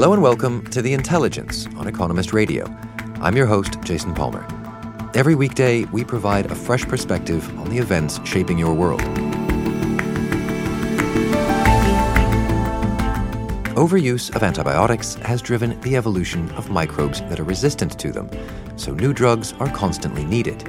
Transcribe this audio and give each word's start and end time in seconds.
Hello 0.00 0.14
and 0.14 0.22
welcome 0.22 0.64
to 0.68 0.80
The 0.80 0.94
Intelligence 0.94 1.66
on 1.76 1.86
Economist 1.86 2.32
Radio. 2.32 2.64
I'm 3.20 3.36
your 3.36 3.44
host, 3.44 3.82
Jason 3.82 4.14
Palmer. 4.14 4.46
Every 5.12 5.34
weekday, 5.34 5.84
we 5.84 6.04
provide 6.04 6.50
a 6.50 6.54
fresh 6.54 6.86
perspective 6.86 7.46
on 7.58 7.68
the 7.68 7.76
events 7.76 8.18
shaping 8.24 8.56
your 8.56 8.72
world. 8.72 9.02
Overuse 13.76 14.34
of 14.34 14.42
antibiotics 14.42 15.16
has 15.16 15.42
driven 15.42 15.78
the 15.82 15.96
evolution 15.96 16.50
of 16.52 16.70
microbes 16.70 17.20
that 17.20 17.38
are 17.38 17.44
resistant 17.44 17.98
to 17.98 18.10
them, 18.10 18.30
so 18.76 18.94
new 18.94 19.12
drugs 19.12 19.52
are 19.60 19.68
constantly 19.68 20.24
needed. 20.24 20.64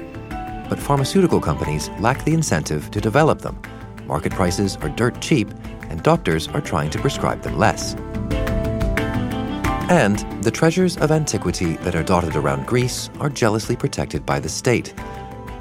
But 0.68 0.78
pharmaceutical 0.78 1.40
companies 1.40 1.88
lack 2.00 2.22
the 2.26 2.34
incentive 2.34 2.90
to 2.90 3.00
develop 3.00 3.40
them. 3.40 3.58
Market 4.04 4.32
prices 4.32 4.76
are 4.82 4.90
dirt 4.90 5.22
cheap, 5.22 5.48
and 5.88 6.02
doctors 6.02 6.48
are 6.48 6.60
trying 6.60 6.90
to 6.90 6.98
prescribe 6.98 7.40
them 7.40 7.56
less. 7.56 7.96
And 9.92 10.20
the 10.42 10.50
treasures 10.50 10.96
of 10.96 11.10
antiquity 11.10 11.76
that 11.82 11.94
are 11.94 12.02
dotted 12.02 12.34
around 12.34 12.66
Greece 12.66 13.10
are 13.20 13.28
jealously 13.28 13.76
protected 13.76 14.24
by 14.24 14.40
the 14.40 14.48
state. 14.48 14.94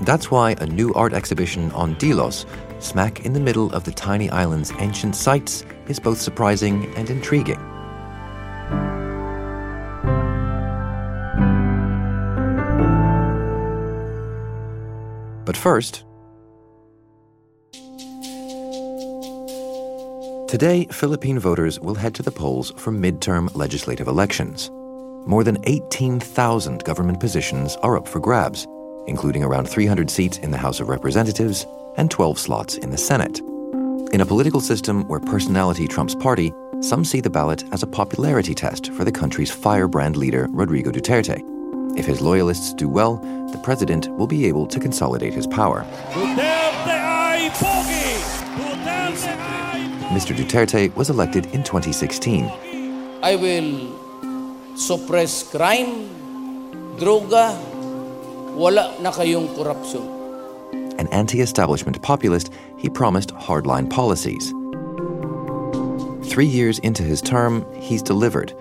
That's 0.03 0.31
why 0.31 0.51
a 0.51 0.65
new 0.65 0.93
art 0.93 1.11
exhibition 1.11 1.69
on 1.73 1.95
Delos, 1.95 2.45
smack 2.79 3.25
in 3.25 3.33
the 3.33 3.41
middle 3.41 3.73
of 3.73 3.83
the 3.83 3.91
tiny 3.91 4.29
island's 4.29 4.71
ancient 4.79 5.17
sites, 5.17 5.65
is 5.89 5.99
both 5.99 6.21
surprising 6.21 6.95
and 6.95 7.09
intriguing. 7.09 7.59
But 15.43 15.57
first, 15.57 16.05
Today, 20.51 20.83
Philippine 20.91 21.39
voters 21.39 21.79
will 21.79 21.95
head 21.95 22.13
to 22.15 22.23
the 22.23 22.29
polls 22.29 22.73
for 22.75 22.91
midterm 22.91 23.55
legislative 23.55 24.09
elections. 24.09 24.69
More 25.25 25.45
than 25.45 25.57
18,000 25.63 26.83
government 26.83 27.21
positions 27.21 27.77
are 27.77 27.95
up 27.95 28.05
for 28.05 28.19
grabs, 28.19 28.67
including 29.07 29.45
around 29.45 29.69
300 29.69 30.09
seats 30.09 30.39
in 30.39 30.51
the 30.51 30.57
House 30.57 30.81
of 30.81 30.89
Representatives 30.89 31.65
and 31.95 32.11
12 32.11 32.37
slots 32.37 32.75
in 32.75 32.89
the 32.89 32.97
Senate. 32.97 33.39
In 34.11 34.19
a 34.19 34.25
political 34.25 34.59
system 34.59 35.07
where 35.07 35.21
personality 35.21 35.87
trumps 35.87 36.15
party, 36.15 36.51
some 36.81 37.05
see 37.05 37.21
the 37.21 37.29
ballot 37.29 37.63
as 37.71 37.81
a 37.81 37.87
popularity 37.87 38.53
test 38.53 38.91
for 38.91 39.05
the 39.05 39.11
country's 39.13 39.51
firebrand 39.51 40.17
leader, 40.17 40.47
Rodrigo 40.49 40.91
Duterte. 40.91 41.41
If 41.97 42.05
his 42.05 42.19
loyalists 42.19 42.73
do 42.73 42.89
well, 42.89 43.15
the 43.53 43.61
president 43.63 44.09
will 44.17 44.27
be 44.27 44.47
able 44.47 44.67
to 44.67 44.81
consolidate 44.81 45.33
his 45.33 45.47
power. 45.47 45.87
Mr. 50.11 50.35
Duterte 50.35 50.93
was 50.93 51.09
elected 51.09 51.45
in 51.47 51.63
2016. 51.63 52.43
I 53.23 53.35
will 53.37 54.75
suppress 54.75 55.49
crime, 55.49 56.09
droga, 56.99 57.55
wala 58.51 58.93
na 58.99 59.11
kayong 59.11 59.47
korupsyon. 59.55 60.99
An 60.99 61.07
anti 61.15 61.39
establishment 61.39 62.01
populist, 62.01 62.51
he 62.77 62.89
promised 62.89 63.29
hardline 63.35 63.89
policies. 63.89 64.51
Three 66.29 66.45
years 66.45 66.79
into 66.79 67.03
his 67.03 67.21
term, 67.21 67.65
he's 67.79 68.03
delivered. 68.03 68.53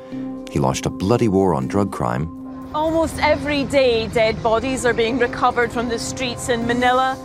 He 0.51 0.61
launched 0.61 0.87
a 0.87 0.91
bloody 0.91 1.27
war 1.27 1.53
on 1.53 1.67
drug 1.67 1.91
crime. 1.91 2.31
Almost 2.77 3.19
every 3.19 3.65
day, 3.65 4.07
dead 4.07 4.41
bodies 4.41 4.87
are 4.87 4.95
being 4.95 5.19
recovered 5.19 5.73
from 5.73 5.89
the 5.89 5.99
streets 5.99 6.49
in 6.49 6.69
Manila. 6.69 7.19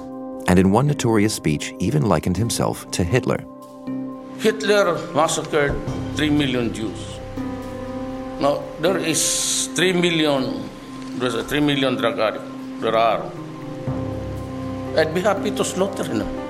And 0.48 0.58
in 0.58 0.72
one 0.72 0.88
notorious 0.88 1.34
speech, 1.36 1.74
even 1.78 2.10
likened 2.10 2.38
himself 2.38 2.90
to 2.92 3.04
Hitler. 3.04 3.46
Hitler 4.40 5.00
massacred 5.14 5.76
3 6.16 6.30
million 6.30 6.74
Jews. 6.74 7.20
Now, 8.40 8.64
there 8.80 8.98
is 8.98 9.68
3 9.76 9.94
million, 9.94 10.70
there's 11.18 11.36
a 11.36 11.44
3 11.44 11.62
million 11.62 11.96
drug. 11.96 12.18
There 12.82 12.96
are. 12.96 13.32
I'd 14.98 15.14
be 15.14 15.22
happy 15.22 15.52
to 15.52 15.64
slaughter 15.64 16.04
them. 16.04 16.45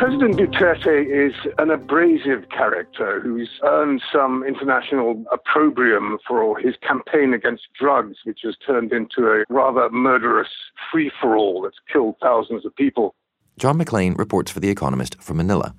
President 0.00 0.38
Duterte 0.38 1.04
is 1.04 1.34
an 1.58 1.70
abrasive 1.70 2.48
character 2.48 3.20
who's 3.20 3.50
earned 3.64 4.00
some 4.10 4.42
international 4.42 5.22
opprobrium 5.30 6.16
for 6.26 6.58
his 6.58 6.74
campaign 6.80 7.34
against 7.34 7.64
drugs, 7.78 8.16
which 8.24 8.40
has 8.44 8.56
turned 8.66 8.94
into 8.94 9.26
a 9.26 9.44
rather 9.50 9.90
murderous 9.90 10.48
free 10.90 11.12
for 11.20 11.36
all 11.36 11.60
that's 11.60 11.76
killed 11.92 12.14
thousands 12.22 12.64
of 12.64 12.74
people. 12.76 13.14
John 13.58 13.76
McLean 13.76 14.14
reports 14.14 14.50
for 14.50 14.58
The 14.58 14.70
Economist 14.70 15.20
from 15.20 15.36
Manila. 15.36 15.74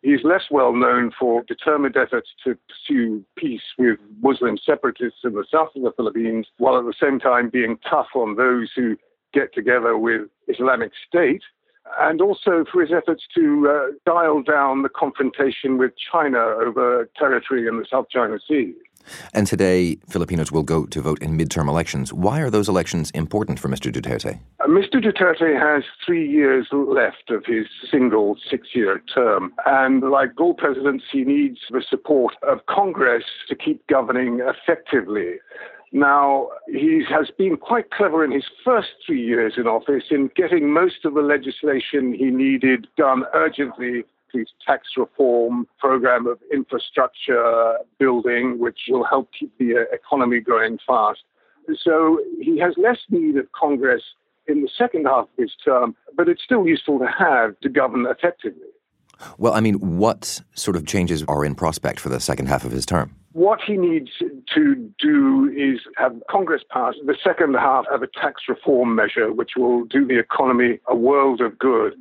He's 0.00 0.24
less 0.24 0.44
well 0.50 0.72
known 0.72 1.10
for 1.10 1.42
determined 1.42 1.98
efforts 1.98 2.30
to 2.44 2.56
pursue 2.70 3.26
peace 3.36 3.74
with 3.76 3.98
Muslim 4.22 4.56
separatists 4.56 5.20
in 5.22 5.34
the 5.34 5.44
south 5.52 5.76
of 5.76 5.82
the 5.82 5.92
Philippines, 5.94 6.46
while 6.56 6.78
at 6.78 6.86
the 6.86 6.94
same 6.98 7.18
time 7.18 7.50
being 7.50 7.78
tough 7.86 8.08
on 8.14 8.36
those 8.36 8.70
who 8.74 8.96
get 9.34 9.52
together 9.52 9.98
with 9.98 10.22
Islamic 10.48 10.92
State 11.06 11.42
and 11.98 12.20
also 12.20 12.64
for 12.70 12.82
his 12.82 12.92
efforts 12.92 13.24
to 13.34 13.68
uh, 13.68 13.92
dial 14.04 14.42
down 14.42 14.82
the 14.82 14.88
confrontation 14.88 15.78
with 15.78 15.92
China 16.12 16.38
over 16.38 17.08
territory 17.16 17.66
in 17.66 17.78
the 17.78 17.86
South 17.90 18.06
China 18.10 18.38
Sea. 18.46 18.74
And 19.32 19.46
today, 19.46 19.98
Filipinos 20.08 20.50
will 20.50 20.62
go 20.62 20.86
to 20.86 21.00
vote 21.00 21.22
in 21.22 21.38
midterm 21.38 21.68
elections. 21.68 22.12
Why 22.12 22.40
are 22.40 22.50
those 22.50 22.68
elections 22.68 23.10
important 23.12 23.58
for 23.58 23.68
Mr. 23.68 23.92
Duterte? 23.92 24.38
Uh, 24.60 24.66
Mr. 24.66 24.94
Duterte 24.94 25.58
has 25.58 25.84
three 26.04 26.28
years 26.28 26.66
left 26.72 27.30
of 27.30 27.44
his 27.46 27.66
single 27.90 28.36
six 28.50 28.68
year 28.74 29.02
term. 29.14 29.52
And 29.64 30.02
like 30.10 30.40
all 30.40 30.54
presidents, 30.54 31.04
he 31.10 31.24
needs 31.24 31.58
the 31.70 31.84
support 31.88 32.34
of 32.42 32.66
Congress 32.66 33.24
to 33.48 33.54
keep 33.54 33.86
governing 33.86 34.40
effectively. 34.40 35.34
Now, 35.92 36.48
he 36.66 37.02
has 37.08 37.30
been 37.38 37.56
quite 37.56 37.90
clever 37.90 38.24
in 38.24 38.32
his 38.32 38.44
first 38.64 38.88
three 39.06 39.24
years 39.24 39.54
in 39.56 39.66
office 39.66 40.04
in 40.10 40.30
getting 40.34 40.72
most 40.72 41.04
of 41.04 41.14
the 41.14 41.22
legislation 41.22 42.12
he 42.12 42.26
needed 42.26 42.88
done 42.96 43.24
urgently 43.32 44.04
tax 44.66 44.88
reform 44.96 45.66
program 45.78 46.26
of 46.26 46.38
infrastructure 46.52 47.78
building, 47.98 48.58
which 48.58 48.80
will 48.88 49.04
help 49.04 49.30
keep 49.38 49.56
the 49.58 49.76
uh, 49.76 49.94
economy 49.94 50.40
growing 50.40 50.78
fast. 50.86 51.20
So 51.82 52.20
he 52.40 52.58
has 52.58 52.74
less 52.76 52.98
need 53.10 53.36
of 53.36 53.50
Congress 53.52 54.02
in 54.46 54.62
the 54.62 54.68
second 54.76 55.06
half 55.06 55.24
of 55.24 55.38
his 55.38 55.52
term, 55.64 55.96
but 56.16 56.28
it's 56.28 56.42
still 56.42 56.66
useful 56.66 56.98
to 56.98 57.06
have 57.06 57.58
to 57.60 57.68
govern 57.68 58.06
effectively. 58.06 58.68
Well, 59.38 59.54
I 59.54 59.60
mean, 59.60 59.74
what 59.98 60.40
sort 60.54 60.76
of 60.76 60.86
changes 60.86 61.22
are 61.24 61.44
in 61.44 61.54
prospect 61.54 62.00
for 62.00 62.08
the 62.08 62.20
second 62.20 62.46
half 62.46 62.64
of 62.64 62.72
his 62.72 62.86
term? 62.86 63.14
What 63.32 63.60
he 63.60 63.76
needs 63.76 64.10
to 64.54 64.92
do 64.98 65.52
is 65.54 65.80
have 65.96 66.14
Congress 66.30 66.62
pass 66.70 66.94
the 67.04 67.16
second 67.22 67.54
half 67.54 67.84
of 67.92 68.02
a 68.02 68.06
tax 68.06 68.42
reform 68.48 68.94
measure, 68.94 69.32
which 69.32 69.50
will 69.56 69.84
do 69.84 70.06
the 70.06 70.18
economy 70.18 70.78
a 70.88 70.96
world 70.96 71.40
of 71.40 71.58
good. 71.58 71.94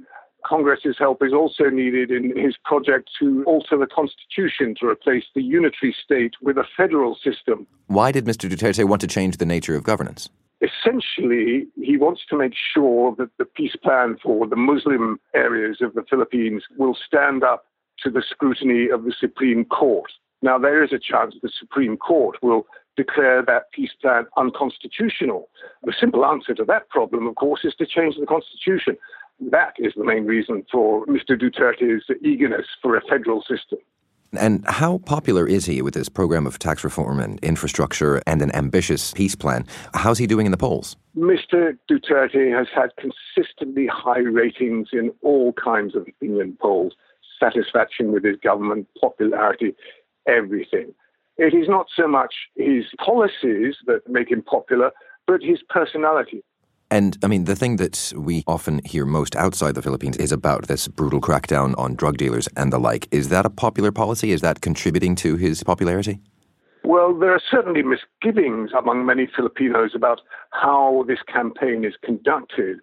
Congress's 0.46 0.96
help 0.98 1.24
is 1.24 1.34
also 1.34 1.70
needed 1.70 2.12
in 2.12 2.38
his 2.38 2.56
project 2.64 3.10
to 3.20 3.44
alter 3.46 3.78
the 3.78 3.88
Constitution 3.88 4.76
to 4.80 4.88
replace 4.88 5.24
the 5.34 5.42
unitary 5.42 5.94
state 6.04 6.36
with 6.42 6.58
a 6.58 6.64
federal 6.78 7.16
system. 7.16 7.66
Why 7.88 8.12
did 8.12 8.26
Mr. 8.26 8.50
Duterte 8.50 8.88
want 8.88 9.02
to 9.02 9.08
change 9.08 9.38
the 9.38 9.46
nature 9.46 9.76
of 9.76 9.84
governance? 9.84 10.30
Essentially, 10.62 11.68
he 11.82 11.98
wants 11.98 12.22
to 12.30 12.38
make 12.38 12.54
sure 12.56 13.14
that 13.18 13.30
the 13.38 13.46
peace 13.46 13.76
plan 13.84 14.18
for 14.24 14.48
the 14.48 14.56
Muslim 14.56 15.20
areas 15.34 15.78
of 15.82 15.94
the 15.94 16.04
Philippines 16.10 16.64
will 16.78 16.98
stand 17.06 17.44
up 17.44 17.66
to 18.04 18.10
the 18.10 18.24
scrutiny 18.28 18.90
of 18.90 19.04
the 19.04 19.14
Supreme 19.20 19.66
Court. 19.66 20.12
Now, 20.42 20.58
there 20.58 20.84
is 20.84 20.94
a 20.94 21.00
chance 21.00 21.36
the 21.42 21.50
Supreme 21.60 21.98
Court 21.98 22.38
will 22.42 22.66
declare 22.96 23.44
that 23.44 23.72
peace 23.72 23.92
plan 24.02 24.26
unconstitutional. 24.38 25.50
The 25.84 25.94
simple 26.00 26.26
answer 26.26 26.54
to 26.56 26.66
that 26.66 26.90
problem, 26.90 27.28
of 27.28 27.36
course, 27.36 27.62
is 27.64 27.76
to 27.76 27.86
change 27.86 28.16
the 28.18 28.26
Constitution. 28.26 28.98
That 29.52 29.74
is 29.78 29.94
the 29.96 30.06
main 30.06 30.26
reason 30.26 30.66
for 30.72 31.06
Mr. 31.08 31.32
Duterte's 31.32 32.06
eagerness 32.24 32.68
for 32.82 32.96
a 32.96 33.02
federal 33.02 33.42
system. 33.42 33.80
And 34.38 34.66
how 34.68 35.00
popular 35.00 35.48
is 35.48 35.66
he 35.66 35.82
with 35.82 35.94
this 35.94 36.10
program 36.10 36.46
of 36.48 36.60
tax 36.60 36.84
reform 36.84 37.20
and 37.20 37.40
infrastructure 37.44 38.22
and 38.28 38.42
an 38.42 38.54
ambitious 38.56 39.14
peace 39.14 39.36
plan? 39.36 39.66
How's 39.94 40.18
he 40.18 40.28
doing 40.28 40.46
in 40.46 40.52
the 40.52 40.58
polls? 40.58 40.96
Mr. 41.18 41.78
Duterte 41.90 42.56
has 42.56 42.68
had 42.74 42.92
consistently 42.98 43.88
high 43.88 44.20
ratings 44.20 44.90
in 44.92 45.12
all 45.22 45.54
kinds 45.54 45.96
of 45.96 46.08
opinion 46.08 46.58
polls 46.62 46.94
satisfaction 47.40 48.12
with 48.12 48.24
his 48.24 48.38
government, 48.38 48.88
popularity, 49.00 49.76
everything. 50.28 50.94
It 51.38 51.54
is 51.54 51.68
not 51.68 51.88
so 51.96 52.08
much 52.08 52.34
his 52.56 52.86
policies 53.04 53.76
that 53.88 54.08
make 54.08 54.32
him 54.32 54.42
popular, 54.42 54.92
but 55.28 55.44
his 55.44 55.60
personality. 55.68 56.44
And 56.96 57.18
I 57.22 57.28
mean, 57.28 57.44
the 57.44 57.58
thing 57.58 57.76
that 57.76 58.14
we 58.16 58.46
often 58.48 58.80
hear 58.86 59.06
most 59.06 59.36
outside 59.36 59.76
the 59.76 59.82
Philippines 59.82 60.16
is 60.16 60.32
about 60.32 60.70
this 60.70 60.88
brutal 60.88 61.20
crackdown 61.20 61.78
on 61.78 61.96
drug 61.96 62.16
dealers 62.16 62.48
and 62.56 62.72
the 62.72 62.80
like. 62.80 63.10
Is 63.12 63.28
that 63.28 63.46
a 63.46 63.50
popular 63.50 63.92
policy? 63.92 64.32
Is 64.32 64.40
that 64.40 64.62
contributing 64.62 65.14
to 65.16 65.36
his 65.36 65.62
popularity? 65.62 66.22
Well, 66.86 67.14
there 67.14 67.34
are 67.34 67.42
certainly 67.52 67.84
misgivings 67.84 68.72
among 68.72 69.06
many 69.06 69.28
Filipinos 69.28 69.92
about 69.94 70.22
how 70.52 71.04
this 71.06 71.20
campaign 71.28 71.84
is 71.84 71.96
conducted. 72.02 72.78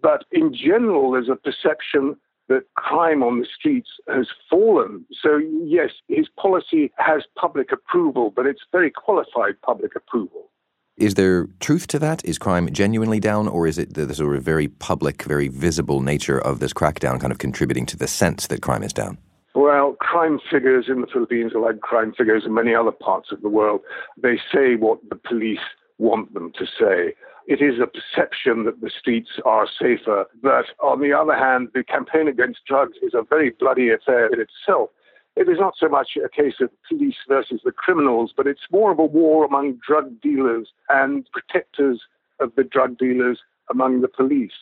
But 0.00 0.26
in 0.30 0.54
general, 0.54 1.10
there's 1.10 1.28
a 1.28 1.34
perception 1.34 2.14
that 2.48 2.72
crime 2.74 3.24
on 3.24 3.40
the 3.40 3.48
streets 3.52 3.90
has 4.06 4.28
fallen. 4.48 5.04
So, 5.20 5.38
yes, 5.64 5.90
his 6.06 6.28
policy 6.40 6.92
has 6.98 7.22
public 7.34 7.72
approval, 7.72 8.30
but 8.30 8.46
it's 8.46 8.62
very 8.70 8.92
qualified 8.92 9.60
public 9.62 9.96
approval. 9.96 10.50
Is 10.96 11.12
there 11.12 11.46
truth 11.60 11.86
to 11.88 11.98
that? 11.98 12.24
Is 12.24 12.38
crime 12.38 12.72
genuinely 12.72 13.20
down, 13.20 13.48
or 13.48 13.66
is 13.66 13.76
it 13.76 13.92
the, 13.92 14.06
the 14.06 14.14
sort 14.14 14.34
of 14.34 14.42
very 14.42 14.68
public, 14.68 15.24
very 15.24 15.48
visible 15.48 16.00
nature 16.00 16.40
of 16.40 16.58
this 16.58 16.72
crackdown 16.72 17.20
kind 17.20 17.30
of 17.30 17.38
contributing 17.38 17.84
to 17.86 17.98
the 17.98 18.08
sense 18.08 18.46
that 18.46 18.62
crime 18.62 18.82
is 18.82 18.94
down? 18.94 19.18
Well, 19.54 19.94
crime 20.00 20.40
figures 20.50 20.86
in 20.88 21.02
the 21.02 21.06
Philippines 21.06 21.52
are 21.54 21.60
like 21.60 21.80
crime 21.80 22.14
figures 22.16 22.44
in 22.46 22.54
many 22.54 22.74
other 22.74 22.92
parts 22.92 23.30
of 23.30 23.42
the 23.42 23.48
world. 23.50 23.82
They 24.16 24.38
say 24.50 24.76
what 24.76 25.00
the 25.10 25.16
police 25.16 25.60
want 25.98 26.32
them 26.32 26.50
to 26.58 26.64
say. 26.64 27.14
It 27.46 27.60
is 27.60 27.78
a 27.78 27.86
perception 27.86 28.64
that 28.64 28.80
the 28.80 28.90
streets 28.90 29.32
are 29.44 29.68
safer. 29.78 30.24
But 30.42 30.64
on 30.82 31.00
the 31.00 31.12
other 31.12 31.34
hand, 31.34 31.68
the 31.74 31.84
campaign 31.84 32.26
against 32.26 32.64
drugs 32.66 32.96
is 33.02 33.12
a 33.12 33.22
very 33.22 33.50
bloody 33.50 33.90
affair 33.90 34.28
in 34.32 34.40
itself. 34.40 34.90
It 35.36 35.48
is 35.48 35.58
not 35.58 35.74
so 35.78 35.88
much 35.88 36.16
a 36.16 36.28
case 36.28 36.54
of 36.60 36.70
police 36.88 37.16
versus 37.28 37.60
the 37.64 37.72
criminals, 37.72 38.32
but 38.36 38.46
it's 38.46 38.66
more 38.70 38.90
of 38.90 38.98
a 38.98 39.04
war 39.04 39.44
among 39.44 39.78
drug 39.86 40.20
dealers 40.20 40.68
and 40.88 41.26
protectors 41.30 42.02
of 42.40 42.54
the 42.56 42.64
drug 42.64 42.98
dealers 42.98 43.40
among 43.70 44.00
the 44.00 44.08
police. 44.08 44.52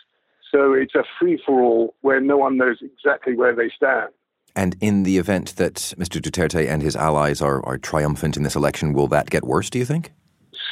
So 0.51 0.73
it's 0.73 0.95
a 0.95 1.05
free 1.19 1.41
for 1.45 1.63
all 1.63 1.95
where 2.01 2.21
no 2.21 2.37
one 2.37 2.57
knows 2.57 2.79
exactly 2.81 3.37
where 3.37 3.55
they 3.55 3.71
stand. 3.75 4.11
And 4.57 4.77
in 4.81 5.03
the 5.03 5.19
event 5.19 5.57
that 5.57 5.77
Mr. 5.99 6.21
Duterte 6.21 6.69
and 6.69 6.83
his 6.83 6.95
allies 6.95 7.41
are, 7.41 7.65
are 7.67 7.79
triumphant 7.79 8.37
in 8.37 8.45
this 8.45 8.55
election, 8.55 8.93
will 8.93 9.09
that 9.09 9.31
get 9.31 9.45
worse, 9.45 9.69
do 9.69 9.79
you 9.79 9.85
think? 9.85 10.13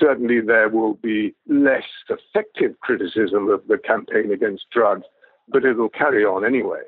certainly 0.03 0.41
there 0.41 0.69
will 0.69 0.95
be 0.95 1.35
less 1.49 1.85
effective 2.09 2.79
criticism 2.81 3.49
of 3.49 3.63
the 3.69 3.79
campaign 3.79 4.33
against 4.33 4.69
drugs, 4.71 5.05
but 5.49 5.65
it'll 5.65 5.89
carry 5.89 6.25
on 6.25 6.45
anyway. 6.45 6.83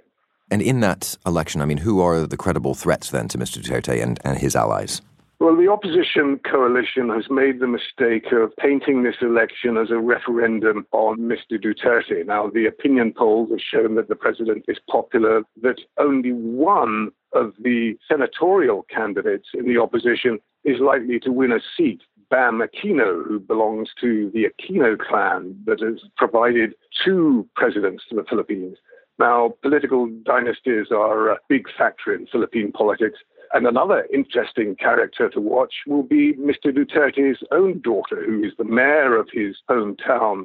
And 0.50 0.62
in 0.62 0.80
that 0.80 1.16
election, 1.26 1.60
I 1.60 1.66
mean, 1.66 1.78
who 1.78 2.00
are 2.00 2.26
the 2.26 2.36
credible 2.36 2.74
threats 2.74 3.10
then 3.10 3.28
to 3.28 3.38
Mr. 3.38 3.62
Duterte 3.62 4.02
and, 4.02 4.18
and 4.24 4.38
his 4.38 4.54
allies? 4.54 5.00
Well, 5.40 5.56
the 5.56 5.68
opposition 5.68 6.38
coalition 6.38 7.10
has 7.10 7.24
made 7.28 7.58
the 7.60 7.66
mistake 7.66 8.32
of 8.32 8.56
painting 8.56 9.02
this 9.02 9.16
election 9.20 9.76
as 9.76 9.90
a 9.90 9.98
referendum 9.98 10.86
on 10.92 11.18
Mr. 11.18 11.62
Duterte. 11.62 12.24
Now, 12.24 12.48
the 12.48 12.66
opinion 12.66 13.12
polls 13.12 13.50
have 13.50 13.60
shown 13.60 13.96
that 13.96 14.08
the 14.08 14.14
president 14.14 14.64
is 14.68 14.78
popular, 14.88 15.42
that 15.60 15.80
only 15.98 16.32
one 16.32 17.10
of 17.32 17.52
the 17.60 17.98
senatorial 18.08 18.86
candidates 18.88 19.48
in 19.52 19.66
the 19.66 19.78
opposition 19.78 20.38
is 20.62 20.80
likely 20.80 21.18
to 21.20 21.32
win 21.32 21.52
a 21.52 21.60
seat. 21.76 22.00
Bam 22.30 22.60
Aquino, 22.60 23.26
who 23.26 23.38
belongs 23.38 23.90
to 24.00 24.30
the 24.32 24.46
Aquino 24.46 24.96
clan 24.98 25.56
that 25.66 25.80
has 25.80 26.00
provided 26.16 26.74
two 27.04 27.46
presidents 27.54 28.04
to 28.08 28.16
the 28.16 28.24
Philippines. 28.24 28.78
Now, 29.18 29.54
political 29.62 30.08
dynasties 30.24 30.86
are 30.90 31.30
a 31.30 31.38
big 31.48 31.66
factor 31.76 32.14
in 32.14 32.26
Philippine 32.26 32.72
politics. 32.72 33.18
And 33.52 33.66
another 33.66 34.06
interesting 34.12 34.74
character 34.74 35.28
to 35.30 35.40
watch 35.40 35.74
will 35.86 36.02
be 36.02 36.32
Mr. 36.34 36.66
Duterte's 36.66 37.42
own 37.52 37.80
daughter, 37.80 38.24
who 38.24 38.42
is 38.42 38.52
the 38.58 38.64
mayor 38.64 39.16
of 39.16 39.28
his 39.32 39.56
hometown. 39.70 40.44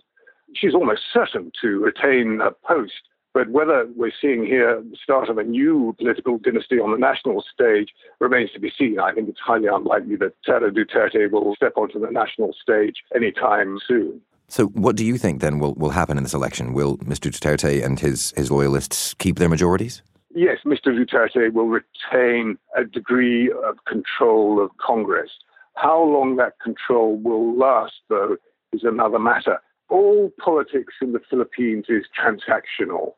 She's 0.54 0.76
almost 0.76 1.02
certain 1.12 1.52
to 1.62 1.80
retain 1.80 2.40
her 2.40 2.52
post. 2.64 3.02
But 3.34 3.50
whether 3.50 3.88
we're 3.96 4.12
seeing 4.20 4.46
here 4.46 4.82
the 4.82 4.98
start 5.02 5.30
of 5.30 5.38
a 5.38 5.44
new 5.44 5.96
political 5.98 6.40
dynasty 6.40 6.80
on 6.80 6.92
the 6.92 6.98
national 6.98 7.44
stage 7.52 7.90
remains 8.20 8.52
to 8.52 8.60
be 8.60 8.72
seen. 8.76 9.00
I 9.00 9.14
think 9.14 9.30
it's 9.30 9.40
highly 9.40 9.68
unlikely 9.68 10.16
that 10.18 10.34
Sara 10.46 10.72
Duterte 10.72 11.32
will 11.32 11.56
step 11.56 11.74
onto 11.78 12.00
the 12.00 12.12
national 12.12 12.54
stage 12.60 12.96
anytime 13.16 13.80
soon. 13.88 14.22
So, 14.50 14.66
what 14.68 14.96
do 14.96 15.06
you 15.06 15.18
think 15.18 15.42
then 15.42 15.60
will, 15.60 15.76
will 15.76 15.92
happen 15.92 16.18
in 16.18 16.24
this 16.24 16.34
election? 16.34 16.74
Will 16.74 16.98
Mr. 16.98 17.32
Duterte 17.32 17.86
and 17.86 18.00
his, 18.00 18.34
his 18.36 18.50
loyalists 18.50 19.14
keep 19.14 19.38
their 19.38 19.48
majorities? 19.48 20.02
Yes, 20.34 20.58
Mr. 20.66 20.88
Duterte 20.88 21.54
will 21.54 21.68
retain 21.68 22.58
a 22.76 22.84
degree 22.84 23.52
of 23.52 23.78
control 23.86 24.64
of 24.64 24.72
Congress. 24.78 25.30
How 25.76 26.04
long 26.04 26.36
that 26.38 26.60
control 26.60 27.18
will 27.18 27.56
last, 27.56 27.94
though, 28.10 28.38
is 28.74 28.84
another 28.84 29.20
matter. 29.20 29.60
All 29.88 30.32
politics 30.44 30.96
in 31.02 31.14
the 31.14 31.22
Philippines 31.30 31.86
is 31.90 32.06
transactional. 32.20 33.14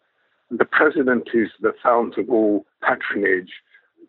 The 0.50 0.66
president 0.66 1.30
is 1.33 1.50
the 1.62 1.74
fount 1.81 2.18
of 2.18 2.30
all 2.30 2.66
patronage. 2.83 3.51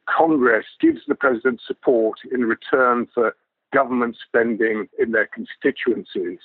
Congress 0.08 0.66
gives 0.80 1.00
the 1.06 1.14
president 1.14 1.60
support 1.64 2.18
in 2.32 2.44
return 2.44 3.06
for 3.14 3.36
government 3.72 4.16
spending 4.26 4.88
in 4.98 5.12
their 5.12 5.28
constituencies. 5.32 6.40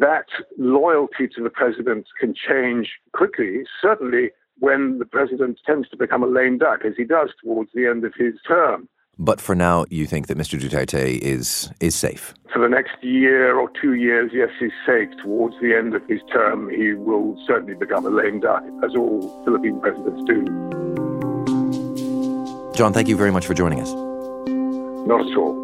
That 0.00 0.26
loyalty 0.58 1.28
to 1.36 1.42
the 1.42 1.50
president 1.50 2.08
can 2.18 2.34
change 2.34 2.88
quickly, 3.12 3.62
certainly 3.80 4.30
when 4.58 4.98
the 4.98 5.04
president 5.04 5.60
tends 5.64 5.88
to 5.90 5.96
become 5.96 6.22
a 6.24 6.26
lame 6.26 6.58
duck, 6.58 6.84
as 6.84 6.94
he 6.96 7.04
does 7.04 7.30
towards 7.40 7.70
the 7.74 7.86
end 7.86 8.04
of 8.04 8.12
his 8.16 8.34
term. 8.46 8.88
But 9.18 9.40
for 9.40 9.54
now, 9.54 9.84
you 9.90 10.06
think 10.06 10.26
that 10.26 10.36
Mr. 10.36 10.58
Duterte 10.58 11.18
is 11.18 11.70
is 11.78 11.94
safe? 11.94 12.34
For 12.52 12.60
the 12.60 12.68
next 12.68 12.96
year 13.02 13.56
or 13.56 13.70
two 13.80 13.94
years, 13.94 14.32
yes, 14.34 14.48
he's 14.58 14.72
safe. 14.84 15.10
Towards 15.22 15.54
the 15.60 15.76
end 15.76 15.94
of 15.94 16.02
his 16.08 16.20
term, 16.32 16.68
he 16.70 16.94
will 16.94 17.40
certainly 17.46 17.74
become 17.74 18.04
a 18.04 18.10
lame 18.10 18.40
duck, 18.40 18.64
as 18.84 18.96
all 18.96 19.44
Philippine 19.44 19.80
presidents 19.80 20.24
do. 20.26 20.42
John, 22.74 22.92
thank 22.92 23.06
you 23.06 23.16
very 23.16 23.30
much 23.30 23.46
for 23.46 23.54
joining 23.54 23.80
us. 23.80 23.92
Not 25.06 25.20
at 25.20 25.36
all. 25.36 25.63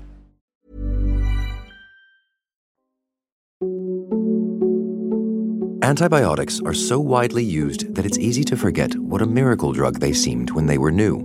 Antibiotics 5.91 6.61
are 6.61 6.73
so 6.73 7.01
widely 7.01 7.43
used 7.43 7.95
that 7.95 8.05
it's 8.05 8.17
easy 8.17 8.45
to 8.45 8.55
forget 8.55 8.95
what 8.95 9.21
a 9.21 9.25
miracle 9.25 9.73
drug 9.73 9.99
they 9.99 10.13
seemed 10.13 10.49
when 10.51 10.65
they 10.65 10.77
were 10.77 10.89
new. 10.89 11.17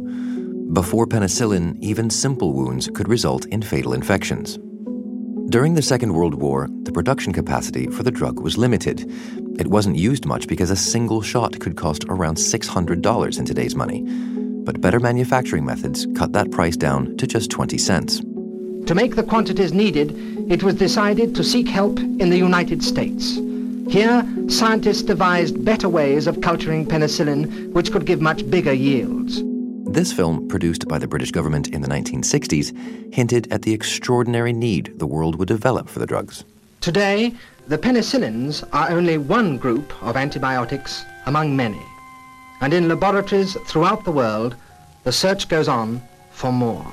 Before 0.73 1.07
penicillin, 1.07 1.79
even 1.81 2.11
simple 2.11 2.53
wounds 2.53 2.91
could 2.93 3.07
result 3.07 3.47
in 3.47 3.63
fatal 3.63 3.93
infections. 3.93 4.59
During 5.51 5.75
the 5.75 5.83
Second 5.83 6.15
World 6.15 6.35
War, 6.35 6.69
the 6.83 6.91
production 6.91 7.33
capacity 7.33 7.87
for 7.87 8.03
the 8.03 8.11
drug 8.11 8.41
was 8.41 8.59
limited. 8.59 9.09
It 9.57 9.69
wasn't 9.69 9.99
used 9.99 10.27
much 10.27 10.49
because 10.49 10.73
a 10.73 10.83
single 10.93 11.23
shot 11.23 11.61
could 11.61 11.77
cost 11.77 12.05
around 12.09 12.37
$600 12.37 13.39
in 13.39 13.45
today's 13.45 13.77
money. 13.77 14.03
But 14.65 14.81
better 14.81 14.99
manufacturing 14.99 15.65
methods 15.65 16.09
cut 16.17 16.33
that 16.33 16.51
price 16.51 16.77
down 16.77 17.17
to 17.19 17.27
just 17.29 17.53
20 17.53 17.79
cents. 17.79 18.19
To 18.87 18.97
make 18.97 19.15
the 19.15 19.23
quantities 19.23 19.73
needed, 19.73 20.11
it 20.51 20.65
was 20.65 20.75
decided 20.75 21.37
to 21.37 21.45
seek 21.45 21.69
help 21.69 22.01
in 22.01 22.31
the 22.31 22.37
United 22.37 22.83
States. 22.83 23.39
Here, 23.89 24.27
scientists 24.49 25.03
devised 25.03 25.65
better 25.65 25.89
ways 25.89 26.27
of 26.27 26.41
culturing 26.41 26.87
penicillin, 26.87 27.73
which 27.73 27.93
could 27.93 28.07
give 28.07 28.21
much 28.21 28.49
bigger 28.51 28.73
yields. 28.73 29.43
This 29.93 30.13
film, 30.13 30.49
produced 30.49 30.89
by 30.89 30.99
the 30.99 31.07
British 31.07 31.31
government 31.31 31.69
in 31.69 31.81
the 31.81 31.89
1960s, 31.89 33.15
hinted 33.15 33.51
at 33.53 33.63
the 33.63 33.73
extraordinary 33.73 34.53
need 34.53 34.99
the 34.99 35.07
world 35.07 35.37
would 35.37 35.49
develop 35.49 35.89
for 35.89 36.01
the 36.01 36.07
drugs. 36.07 36.45
Today, 36.81 37.35
The 37.69 37.79
penicillins 37.79 38.63
are 38.73 38.91
only 38.91 39.19
one 39.19 39.59
group 39.59 39.93
of 40.01 40.17
antibiotics 40.17 41.05
among 41.27 41.57
many. 41.57 41.83
And 42.61 42.73
in 42.73 42.89
laboratories 42.89 43.57
throughout 43.67 44.05
the 44.05 44.13
world, 44.13 44.55
the 45.03 45.11
search 45.11 45.49
goes 45.49 45.67
on 45.67 46.01
for 46.31 46.53
more. 46.53 46.87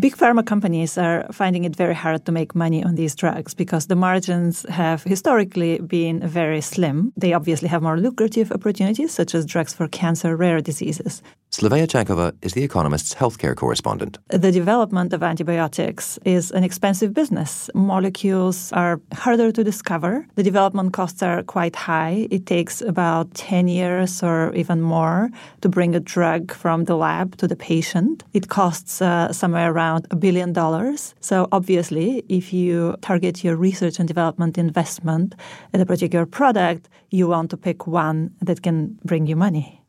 Big 0.00 0.16
pharma 0.16 0.42
companies 0.42 0.96
are 0.96 1.26
finding 1.30 1.64
it 1.64 1.76
very 1.76 1.94
hard 1.94 2.24
to 2.24 2.32
make 2.32 2.54
money 2.54 2.82
on 2.82 2.94
these 2.94 3.14
drugs 3.14 3.52
because 3.52 3.88
the 3.88 3.94
margins 3.94 4.64
have 4.70 5.02
historically 5.02 5.80
been 5.80 6.26
very 6.26 6.62
slim. 6.62 7.12
They 7.14 7.34
obviously 7.34 7.68
have 7.68 7.82
more 7.82 7.98
lucrative 7.98 8.50
opportunities, 8.52 9.12
such 9.12 9.34
as 9.34 9.44
drugs 9.44 9.74
for 9.74 9.88
cancer, 9.88 10.34
rare 10.34 10.62
diseases. 10.62 11.22
Slavea 11.52 11.86
Chankova 11.86 12.32
is 12.40 12.54
The 12.54 12.64
Economist's 12.64 13.14
healthcare 13.14 13.54
correspondent. 13.54 14.16
The 14.28 14.50
development 14.50 15.12
of 15.12 15.22
antibiotics 15.22 16.18
is 16.24 16.50
an 16.50 16.64
expensive 16.64 17.12
business. 17.12 17.68
Molecules 17.74 18.72
are 18.72 18.98
harder 19.12 19.52
to 19.52 19.62
discover. 19.62 20.26
The 20.36 20.42
development 20.42 20.94
costs 20.94 21.22
are 21.22 21.42
quite 21.42 21.76
high. 21.76 22.26
It 22.30 22.46
takes 22.46 22.80
about 22.80 23.34
10 23.34 23.68
years 23.68 24.22
or 24.22 24.54
even 24.54 24.80
more 24.80 25.28
to 25.60 25.68
bring 25.68 25.94
a 25.94 26.00
drug 26.00 26.54
from 26.54 26.86
the 26.86 26.96
lab 26.96 27.36
to 27.36 27.46
the 27.46 27.56
patient. 27.56 28.24
It 28.32 28.48
costs 28.48 29.02
uh, 29.02 29.30
somewhere 29.30 29.74
around 29.82 30.06
a 30.10 30.16
billion 30.16 30.52
dollars. 30.52 31.14
So, 31.20 31.48
obviously, 31.50 32.24
if 32.28 32.52
you 32.52 32.96
target 33.00 33.44
your 33.44 33.56
research 33.56 33.98
and 33.98 34.08
development 34.08 34.58
investment 34.58 35.34
at 35.74 35.80
a 35.80 35.86
particular 35.86 36.26
product, 36.26 36.88
you 37.10 37.28
want 37.28 37.50
to 37.50 37.56
pick 37.56 37.86
one 37.86 38.30
that 38.40 38.62
can 38.62 38.98
bring 39.04 39.26
you 39.26 39.36
money. 39.36 39.81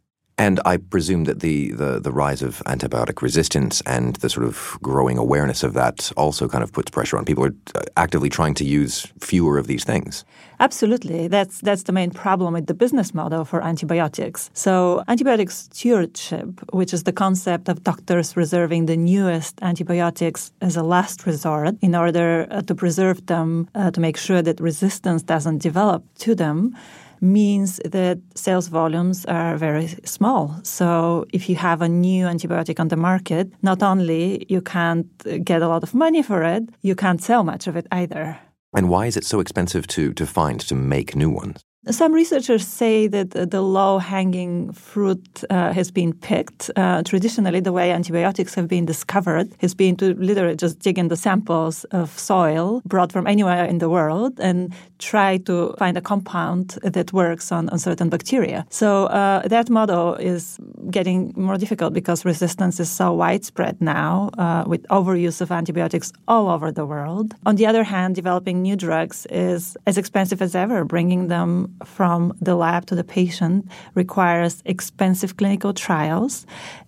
And 0.43 0.59
I 0.65 0.75
presume 0.75 1.23
that 1.23 1.39
the, 1.39 1.71
the, 1.71 2.01
the 2.01 2.12
rise 2.12 2.41
of 2.41 2.62
antibiotic 2.65 3.21
resistance 3.21 3.81
and 3.85 4.17
the 4.17 4.29
sort 4.29 4.45
of 4.45 4.77
growing 4.81 5.17
awareness 5.17 5.63
of 5.63 5.73
that 5.75 6.12
also 6.17 6.50
kind 6.50 6.65
of 6.65 6.73
puts 6.73 6.91
pressure 6.91 7.17
on 7.17 7.23
people 7.23 7.45
are 7.45 7.55
actively 7.95 8.27
trying 8.27 8.53
to 8.55 8.65
use 8.65 9.07
fewer 9.21 9.57
of 9.57 9.67
these 9.67 9.85
things. 9.85 10.25
Absolutely. 10.59 11.29
That's 11.29 11.62
that's 11.62 11.83
the 11.83 11.93
main 11.93 12.12
problem 12.12 12.53
with 12.53 12.67
the 12.67 12.73
business 12.73 13.13
model 13.13 13.45
for 13.45 13.63
antibiotics. 13.63 14.50
So 14.53 15.03
antibiotic 15.07 15.50
stewardship, 15.50 16.47
which 16.73 16.93
is 16.93 17.03
the 17.03 17.13
concept 17.13 17.69
of 17.69 17.75
doctors 17.83 18.35
reserving 18.35 18.85
the 18.88 18.97
newest 18.97 19.53
antibiotics 19.62 20.51
as 20.59 20.75
a 20.75 20.83
last 20.83 21.25
resort 21.25 21.75
in 21.81 21.95
order 21.95 22.47
uh, 22.51 22.62
to 22.63 22.75
preserve 22.75 23.25
them, 23.27 23.69
uh, 23.75 23.91
to 23.91 24.00
make 24.01 24.17
sure 24.17 24.41
that 24.41 24.59
resistance 24.59 25.23
doesn't 25.23 25.59
develop 25.62 26.03
to 26.25 26.35
them 26.35 26.75
means 27.23 27.79
that 27.85 28.19
sales 28.35 28.67
volumes 28.67 29.25
are 29.25 29.57
very 29.57 29.87
small. 30.03 30.59
So 30.63 31.25
if 31.33 31.49
you 31.49 31.55
have 31.55 31.81
a 31.81 31.89
new 31.89 32.25
antibiotic 32.25 32.79
on 32.79 32.89
the 32.89 32.97
market, 32.97 33.51
not 33.63 33.81
only 33.81 34.45
you 34.49 34.61
can't 34.61 35.07
get 35.43 35.61
a 35.61 35.67
lot 35.67 35.83
of 35.83 35.93
money 35.93 36.21
for 36.21 36.43
it, 36.43 36.63
you 36.81 36.95
can't 36.95 37.21
sell 37.21 37.43
much 37.43 37.67
of 37.67 37.75
it 37.75 37.87
either. 37.91 38.37
And 38.75 38.89
why 38.89 39.05
is 39.05 39.17
it 39.17 39.23
so 39.23 39.39
expensive 39.39 39.87
to, 39.87 40.13
to 40.13 40.25
find, 40.25 40.59
to 40.61 40.75
make 40.75 41.15
new 41.15 41.29
ones? 41.29 41.63
Some 41.89 42.13
researchers 42.13 42.65
say 42.65 43.07
that 43.07 43.31
the 43.31 43.61
low 43.61 43.99
hanging 43.99 44.71
fruit 44.71 45.43
uh, 45.49 45.73
has 45.73 45.91
been 45.91 46.13
picked. 46.13 46.71
Uh, 46.77 47.03
traditionally, 47.03 47.59
the 47.59 47.73
way 47.73 47.91
antibiotics 47.91 48.55
have 48.55 48.69
been 48.69 48.85
discovered 48.85 49.53
has 49.59 49.75
been 49.75 49.97
to 49.97 50.13
literally 50.13 50.55
just 50.55 50.79
dig 50.79 50.97
in 50.97 51.09
the 51.09 51.17
samples 51.17 51.83
of 51.91 52.17
soil 52.17 52.81
brought 52.85 53.11
from 53.11 53.27
anywhere 53.27 53.65
in 53.65 53.79
the 53.79 53.89
world 53.89 54.39
and 54.39 54.73
try 54.99 55.35
to 55.39 55.75
find 55.77 55.97
a 55.97 56.01
compound 56.01 56.79
that 56.83 57.11
works 57.11 57.51
on, 57.51 57.67
on 57.67 57.79
certain 57.79 58.07
bacteria. 58.07 58.65
So 58.69 59.07
uh, 59.07 59.45
that 59.49 59.69
model 59.69 60.15
is 60.15 60.57
getting 60.89 61.33
more 61.35 61.57
difficult 61.57 61.93
because 61.93 62.23
resistance 62.23 62.79
is 62.79 62.89
so 62.89 63.11
widespread 63.11 63.81
now 63.81 64.29
uh, 64.37 64.63
with 64.65 64.87
overuse 64.87 65.41
of 65.41 65.51
antibiotics 65.51 66.13
all 66.29 66.47
over 66.47 66.71
the 66.71 66.85
world. 66.85 67.33
On 67.45 67.57
the 67.57 67.65
other 67.65 67.83
hand, 67.83 68.15
developing 68.15 68.61
new 68.61 68.77
drugs 68.77 69.27
is 69.29 69.75
as 69.85 69.97
expensive 69.97 70.41
as 70.41 70.55
ever, 70.55 70.85
bringing 70.85 71.27
them 71.27 71.72
from 71.83 72.33
the 72.41 72.55
lab 72.55 72.85
to 72.87 72.95
the 72.95 73.03
patient 73.03 73.69
requires 73.95 74.61
expensive 74.65 75.37
clinical 75.37 75.73
trials. 75.73 76.45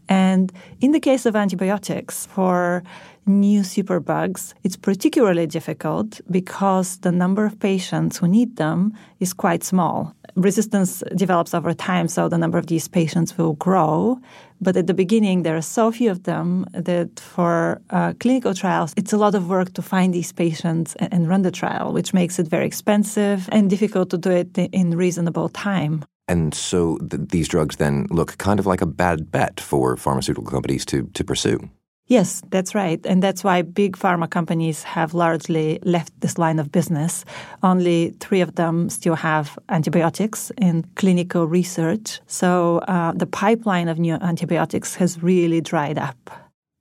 And 0.08 0.52
in 0.82 0.92
the 0.92 1.00
case 1.00 1.26
of 1.26 1.36
antibiotics, 1.36 2.26
for 2.28 2.84
new 3.26 3.62
superbugs, 3.62 4.54
it's 4.64 4.76
particularly 4.76 5.48
difficult 5.48 6.22
because 6.30 6.98
the 6.98 7.12
number 7.12 7.46
of 7.46 7.60
patients 7.60 8.18
who 8.18 8.28
need 8.28 8.58
them 8.58 8.94
is 9.20 9.34
quite 9.34 9.64
small. 9.64 10.14
Resistance 10.36 11.04
develops 11.16 11.54
over 11.54 11.74
time, 11.74 12.08
so 12.08 12.28
the 12.28 12.38
number 12.38 12.58
of 12.58 12.68
these 12.68 12.88
patients 12.88 13.38
will 13.38 13.54
grow. 13.54 14.20
But 14.62 14.78
at 14.78 14.88
the 14.88 14.94
beginning, 14.94 15.44
there 15.44 15.56
are 15.56 15.62
so 15.62 15.92
few 15.92 16.12
of 16.12 16.24
them 16.24 16.66
that 16.74 17.20
for 17.20 17.82
uh, 17.90 18.14
clinical 18.20 18.54
trials, 18.54 18.94
it's 18.98 19.14
a 19.14 19.18
lot 19.18 19.36
of 19.36 19.50
work 19.50 19.74
to 19.74 19.82
find 19.82 20.14
these 20.14 20.32
patients 20.32 20.96
and, 20.96 21.14
and 21.14 21.30
run 21.30 21.42
the 21.42 21.52
trial, 21.52 21.94
which 21.94 22.14
makes 22.14 22.40
it 22.40 22.48
very 22.48 22.66
expensive 22.66 23.48
and 23.52 23.70
difficult 23.70 24.10
to 24.10 24.18
do 24.18 24.32
it 24.32 24.58
in 24.58 24.98
reasonable 24.98 25.50
time. 25.50 26.04
And 26.28 26.54
so 26.54 26.98
th- 26.98 27.30
these 27.30 27.48
drugs 27.48 27.76
then 27.76 28.08
look 28.10 28.38
kind 28.38 28.60
of 28.60 28.66
like 28.66 28.82
a 28.82 28.88
bad 28.88 29.32
bet 29.32 29.60
for 29.60 29.96
pharmaceutical 29.96 30.50
companies 30.50 30.86
to, 30.86 31.04
to 31.14 31.24
pursue. 31.24 31.70
Yes, 32.08 32.44
that's 32.52 32.76
right. 32.76 33.04
And 33.06 33.24
that's 33.24 33.44
why 33.44 33.64
big 33.64 33.98
pharma 33.98 34.30
companies 34.30 34.84
have 34.84 35.16
largely 35.16 35.80
left 35.84 36.14
this 36.22 36.38
line 36.38 36.60
of 36.60 36.72
business. 36.72 37.26
Only 37.64 38.14
three 38.20 38.42
of 38.42 38.56
them 38.56 38.90
still 38.90 39.16
have 39.16 39.58
antibiotics 39.70 40.52
in 40.58 40.84
clinical 40.96 41.48
research. 41.48 42.22
So 42.28 42.78
uh, 42.88 43.14
the 43.14 43.26
pipeline 43.26 43.88
of 43.88 43.98
new 43.98 44.16
antibiotics 44.16 44.96
has 44.96 45.24
really 45.24 45.62
dried 45.62 45.98
up. 45.98 46.30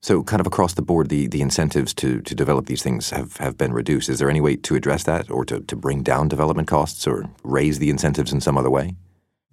So, 0.03 0.23
kind 0.23 0.39
of 0.39 0.47
across 0.47 0.75
the 0.75 0.83
board, 0.83 1.09
the, 1.09 1.29
the 1.29 1.41
incentives 1.41 1.95
to, 1.95 2.21
to 2.21 2.35
develop 2.35 2.67
these 2.67 2.83
things 2.83 3.09
have, 3.09 3.39
have 3.39 3.57
been 3.57 3.73
reduced. 3.73 4.11
Is 4.11 4.19
there 4.19 4.29
any 4.29 4.43
way 4.43 4.55
to 4.57 4.75
address 4.75 5.05
that 5.05 5.31
or 5.31 5.47
to, 5.47 5.61
to 5.61 5.77
bring 5.77 6.03
down 6.03 6.29
development 6.29 6.69
costs 6.69 7.07
or 7.07 7.25
raise 7.43 7.79
the 7.79 7.89
incentives 7.89 8.31
in 8.31 8.43
some 8.43 8.59
other 8.59 8.69
way? 8.69 8.97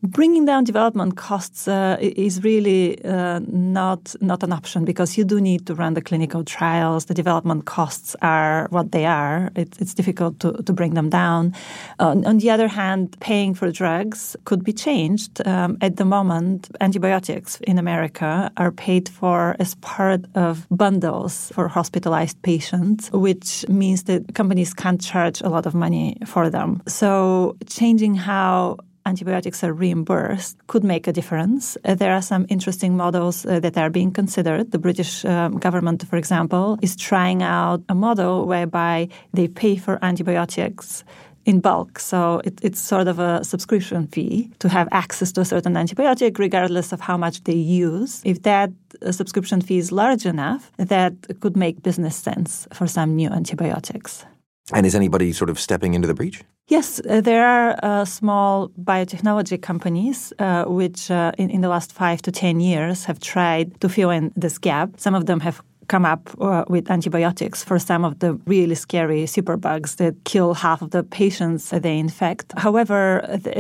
Bringing 0.04 0.46
down 0.46 0.64
development 0.64 1.16
costs 1.16 1.68
uh, 1.68 1.98
is 2.00 2.44
really 2.44 3.04
uh, 3.06 3.40
not 3.48 4.16
not 4.22 4.44
an 4.44 4.52
option 4.52 4.86
because 4.86 5.18
you 5.18 5.24
do 5.24 5.40
need 5.40 5.66
to 5.68 5.76
run 5.76 5.94
the 5.94 6.02
clinical 6.02 6.44
trials. 6.44 7.06
The 7.06 7.14
development 7.14 7.66
costs 7.66 8.16
are 8.22 8.68
what 8.72 8.92
they 8.92 9.06
are. 9.06 9.52
It, 9.56 9.80
it's 9.80 9.94
difficult 9.94 10.40
to, 10.40 10.54
to 10.64 10.74
bring 10.74 10.94
them 10.94 11.10
down. 11.10 11.54
Uh, 12.00 12.22
on 12.26 12.40
the 12.40 12.50
other 12.50 12.68
hand, 12.68 13.16
paying 13.20 13.54
for 13.54 13.72
drugs 13.72 14.36
could 14.46 14.64
be 14.64 14.74
changed. 14.74 15.46
Um, 15.48 15.78
at 15.82 15.98
the 15.98 16.06
moment, 16.06 16.70
antibiotics 16.80 17.60
in 17.62 17.78
America 17.78 18.52
are 18.58 18.72
paid 18.72 19.10
for 19.10 19.56
as 19.60 19.76
part 19.76 20.26
of 20.36 20.68
bundles 20.70 21.52
for 21.54 21.68
hospitalized 21.68 22.42
patients, 22.42 23.12
which 23.12 23.66
means 23.70 24.04
that 24.04 24.34
companies 24.34 24.74
can't 24.74 25.02
charge 25.02 25.42
a 25.42 25.50
lot 25.50 25.66
of 25.66 25.74
money 25.76 26.18
for 26.26 26.50
them. 26.50 26.82
So 26.88 27.56
changing 27.68 28.16
how 28.16 28.78
antibiotics 29.06 29.64
are 29.64 29.74
reimbursed 29.74 30.58
could 30.68 30.84
make 30.84 31.08
a 31.08 31.14
difference. 31.14 31.78
Uh, 31.86 31.96
there 31.96 32.14
are 32.14 32.22
some 32.22 32.46
interesting 32.50 32.96
models 32.96 33.46
uh, 33.46 33.60
that 33.60 33.78
are 33.78 33.90
being 33.90 34.12
considered. 34.12 34.72
The 34.72 34.80
British 34.80 35.26
um, 35.26 35.58
government, 35.58 36.08
for 36.08 36.18
example, 36.18 36.78
is 36.82 36.96
trying 36.96 37.44
out 37.44 37.82
a 37.90 37.96
model 37.96 38.46
whereby 38.46 39.10
they 39.34 39.48
pay 39.48 39.76
for 39.76 40.00
antibiotics 40.02 41.04
in 41.46 41.60
bulk. 41.60 42.00
So 42.00 42.42
it, 42.46 42.60
it's 42.62 42.80
sort 42.80 43.08
of 43.08 43.20
a 43.20 43.44
subscription 43.44 44.08
fee 44.08 44.50
to 44.60 44.70
have 44.70 44.88
access 44.92 45.32
to 45.34 45.42
a 45.42 45.46
certain 45.46 45.74
antibiotic, 45.74 46.38
regardless 46.38 46.92
of 46.92 47.02
how 47.02 47.18
much 47.18 47.44
they 47.44 47.56
use. 47.56 48.22
If 48.24 48.44
that 48.44 48.72
uh, 49.02 49.12
subscription 49.12 49.62
fee 49.62 49.80
is 49.80 49.92
large 49.92 50.26
enough, 50.26 50.72
that 50.78 51.14
could 51.40 51.58
make 51.58 51.82
business 51.82 52.16
sense 52.16 52.68
for 52.74 52.88
some 52.88 53.16
new 53.16 53.30
antibiotics. 53.30 54.26
And 54.74 54.86
is 54.86 54.96
anybody 54.96 55.34
sort 55.34 55.50
of 55.50 55.60
stepping 55.60 55.94
into 55.96 56.08
the 56.08 56.14
breach? 56.14 56.44
Yes, 56.72 57.02
uh, 57.02 57.20
there 57.20 57.46
are 57.46 57.76
uh, 57.84 58.06
small 58.06 58.70
biotechnology 58.82 59.62
companies 59.62 60.32
uh, 60.40 60.64
which, 60.64 61.12
uh, 61.12 61.34
in, 61.38 61.50
in 61.50 61.60
the 61.60 61.68
last 61.68 61.92
five 61.92 62.22
to 62.22 62.32
10 62.32 62.62
years, 62.62 63.04
have 63.04 63.20
tried 63.20 63.78
to 63.82 63.90
fill 63.90 64.10
in 64.10 64.32
this 64.38 64.58
gap. 64.58 64.92
Some 64.96 65.14
of 65.14 65.26
them 65.26 65.42
have 65.42 65.62
come 65.92 66.06
up 66.06 66.24
uh, 66.40 66.64
with 66.70 66.90
antibiotics 66.90 67.64
for 67.64 67.78
some 67.78 68.06
of 68.06 68.14
the 68.20 68.32
really 68.48 68.76
scary 68.76 69.24
superbugs 69.26 69.98
that 69.98 70.16
kill 70.24 70.54
half 70.54 70.82
of 70.82 70.90
the 70.92 71.04
patients 71.04 71.70
they 71.70 71.98
infect. 72.00 72.48
However, 72.58 73.02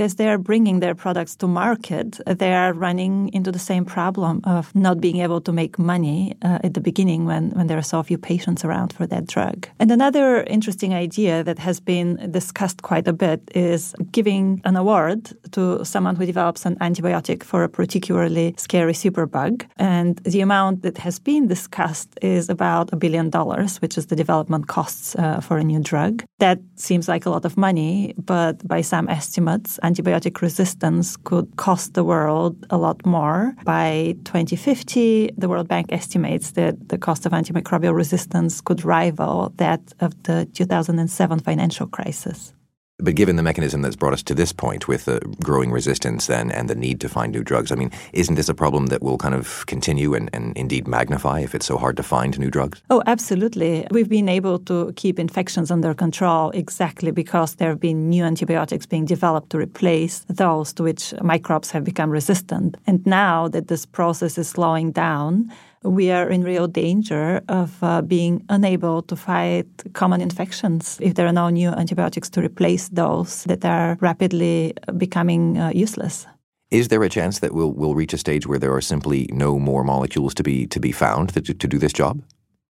as 0.07 0.15
they 0.15 0.27
are 0.29 0.37
bringing 0.37 0.79
their 0.79 0.95
products 0.95 1.35
to 1.37 1.47
market, 1.47 2.09
they 2.25 2.53
are 2.53 2.71
running 2.87 3.15
into 3.33 3.51
the 3.51 3.59
same 3.59 3.83
problem 3.83 4.39
of 4.45 4.73
not 4.73 5.01
being 5.01 5.19
able 5.25 5.41
to 5.41 5.51
make 5.51 5.77
money 5.77 6.19
uh, 6.41 6.67
at 6.67 6.73
the 6.73 6.79
beginning 6.79 7.25
when, 7.25 7.51
when 7.51 7.67
there 7.67 7.77
are 7.77 7.89
so 7.93 8.01
few 8.01 8.17
patients 8.17 8.63
around 8.63 8.93
for 8.93 9.05
that 9.07 9.27
drug. 9.27 9.67
And 9.79 9.91
another 9.91 10.43
interesting 10.43 10.93
idea 10.93 11.43
that 11.43 11.59
has 11.59 11.81
been 11.81 12.31
discussed 12.31 12.81
quite 12.81 13.07
a 13.09 13.13
bit 13.13 13.41
is 13.53 13.93
giving 14.11 14.61
an 14.63 14.75
award 14.77 15.19
to 15.51 15.83
someone 15.83 16.15
who 16.15 16.25
develops 16.25 16.65
an 16.65 16.75
antibiotic 16.77 17.43
for 17.43 17.63
a 17.63 17.69
particularly 17.69 18.53
scary 18.57 18.93
superbug. 18.93 19.65
And 19.77 20.17
the 20.33 20.41
amount 20.41 20.83
that 20.83 20.97
has 20.99 21.19
been 21.19 21.47
discussed 21.47 22.11
is 22.21 22.49
about 22.49 22.93
a 22.93 22.95
billion 22.95 23.29
dollars, 23.29 23.81
which 23.81 23.97
is 23.97 24.07
the 24.07 24.15
development 24.15 24.67
costs 24.67 25.15
uh, 25.15 25.39
for 25.41 25.57
a 25.57 25.63
new 25.63 25.79
drug. 25.79 26.23
That 26.39 26.59
seems 26.75 27.07
like 27.07 27.25
a 27.25 27.29
lot 27.29 27.45
of 27.45 27.57
money, 27.57 28.13
but 28.17 28.65
by 28.67 28.81
some 28.81 29.09
estimates, 29.09 29.79
antibiotic 29.83 30.41
resistance 30.41 31.17
could 31.17 31.55
cost 31.57 31.93
the 31.93 32.03
world 32.03 32.65
a 32.69 32.77
lot 32.77 33.05
more. 33.05 33.53
By 33.63 34.15
2050, 34.25 35.31
the 35.37 35.49
World 35.49 35.67
Bank 35.67 35.91
estimates 35.91 36.51
that 36.51 36.89
the 36.89 36.97
cost 36.97 37.25
of 37.25 37.31
antimicrobial 37.31 37.95
resistance 37.95 38.61
could 38.61 38.83
rival 38.85 39.53
that 39.57 39.81
of 39.99 40.11
the 40.23 40.47
2007 40.53 41.39
financial 41.39 41.87
crisis. 41.87 42.53
But 43.01 43.15
given 43.15 43.35
the 43.35 43.43
mechanism 43.43 43.81
that's 43.81 43.95
brought 43.95 44.13
us 44.13 44.23
to 44.23 44.35
this 44.35 44.53
point 44.53 44.87
with 44.87 45.05
the 45.05 45.19
growing 45.43 45.71
resistance 45.71 46.27
then 46.27 46.51
and 46.51 46.69
the 46.69 46.75
need 46.75 47.01
to 47.01 47.09
find 47.09 47.31
new 47.31 47.43
drugs, 47.43 47.71
I 47.71 47.75
mean, 47.75 47.91
isn't 48.13 48.35
this 48.35 48.49
a 48.49 48.53
problem 48.53 48.87
that 48.87 49.01
will 49.01 49.17
kind 49.17 49.33
of 49.33 49.65
continue 49.65 50.13
and, 50.13 50.29
and 50.33 50.55
indeed 50.55 50.87
magnify 50.87 51.39
if 51.39 51.55
it's 51.55 51.65
so 51.65 51.77
hard 51.77 51.97
to 51.97 52.03
find 52.03 52.37
new 52.39 52.51
drugs? 52.51 52.81
Oh, 52.89 53.01
absolutely. 53.07 53.87
We've 53.91 54.09
been 54.09 54.29
able 54.29 54.59
to 54.59 54.93
keep 54.95 55.19
infections 55.19 55.71
under 55.71 55.93
control 55.93 56.51
exactly 56.51 57.11
because 57.11 57.55
there 57.55 57.69
have 57.69 57.79
been 57.79 58.09
new 58.09 58.23
antibiotics 58.23 58.85
being 58.85 59.05
developed 59.05 59.49
to 59.51 59.57
replace 59.57 60.19
those 60.29 60.73
to 60.73 60.83
which 60.83 61.13
microbes 61.21 61.71
have 61.71 61.83
become 61.83 62.11
resistant. 62.11 62.77
And 62.85 63.05
now 63.05 63.47
that 63.47 63.67
this 63.67 63.85
process 63.85 64.37
is 64.37 64.47
slowing 64.47 64.91
down, 64.91 65.51
we 65.83 66.11
are 66.11 66.29
in 66.29 66.43
real 66.43 66.67
danger 66.67 67.41
of 67.49 67.83
uh, 67.83 68.01
being 68.01 68.45
unable 68.49 69.01
to 69.03 69.15
fight 69.15 69.65
common 69.93 70.21
infections 70.21 70.97
if 71.01 71.15
there 71.15 71.27
are 71.27 71.33
no 71.33 71.49
new 71.49 71.69
antibiotics 71.69 72.29
to 72.29 72.41
replace 72.41 72.89
those 72.89 73.43
that 73.45 73.65
are 73.65 73.97
rapidly 74.01 74.73
becoming 74.97 75.57
uh, 75.57 75.71
useless. 75.73 76.27
Is 76.69 76.87
there 76.87 77.03
a 77.03 77.09
chance 77.09 77.39
that 77.39 77.53
we'll, 77.53 77.73
we'll 77.73 77.95
reach 77.95 78.13
a 78.13 78.17
stage 78.17 78.47
where 78.47 78.59
there 78.59 78.73
are 78.73 78.81
simply 78.81 79.27
no 79.31 79.59
more 79.59 79.83
molecules 79.83 80.33
to 80.35 80.43
be, 80.43 80.67
to 80.67 80.79
be 80.79 80.91
found 80.91 81.33
to, 81.33 81.41
to 81.41 81.67
do 81.67 81.77
this 81.77 81.93
job? 81.93 82.21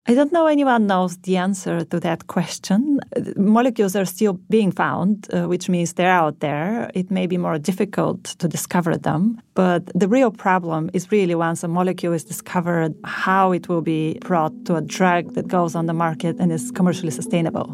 I 0.07 0.15
don't 0.15 0.33
know 0.33 0.47
anyone 0.47 0.87
knows 0.87 1.17
the 1.17 1.37
answer 1.37 1.85
to 1.85 1.99
that 1.99 2.25
question. 2.25 2.99
Molecules 3.35 3.95
are 3.95 4.05
still 4.05 4.33
being 4.49 4.71
found, 4.71 5.27
uh, 5.31 5.45
which 5.45 5.69
means 5.69 5.93
they're 5.93 6.11
out 6.11 6.39
there. 6.39 6.89
It 6.95 7.11
may 7.11 7.27
be 7.27 7.37
more 7.37 7.59
difficult 7.59 8.23
to 8.39 8.47
discover 8.47 8.97
them, 8.97 9.39
but 9.53 9.91
the 9.93 10.07
real 10.07 10.31
problem 10.31 10.89
is 10.93 11.11
really 11.11 11.35
once 11.35 11.63
a 11.63 11.67
molecule 11.67 12.13
is 12.13 12.23
discovered, 12.23 12.95
how 13.03 13.51
it 13.51 13.69
will 13.69 13.81
be 13.81 14.17
brought 14.21 14.65
to 14.65 14.75
a 14.75 14.81
drug 14.81 15.35
that 15.35 15.47
goes 15.47 15.75
on 15.75 15.85
the 15.85 15.93
market 15.93 16.37
and 16.39 16.51
is 16.51 16.71
commercially 16.71 17.11
sustainable. 17.11 17.71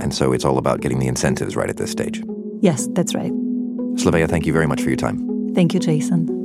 And 0.00 0.12
so 0.12 0.32
it's 0.32 0.44
all 0.44 0.58
about 0.58 0.80
getting 0.80 0.98
the 0.98 1.06
incentives 1.06 1.54
right 1.54 1.70
at 1.70 1.76
this 1.76 1.92
stage. 1.92 2.20
Yes, 2.62 2.88
that's 2.94 3.14
right. 3.14 3.32
Slavea, 3.94 4.28
thank 4.28 4.44
you 4.44 4.52
very 4.52 4.66
much 4.66 4.82
for 4.82 4.88
your 4.88 4.96
time. 4.96 5.54
Thank 5.54 5.72
you, 5.72 5.78
Jason. 5.78 6.43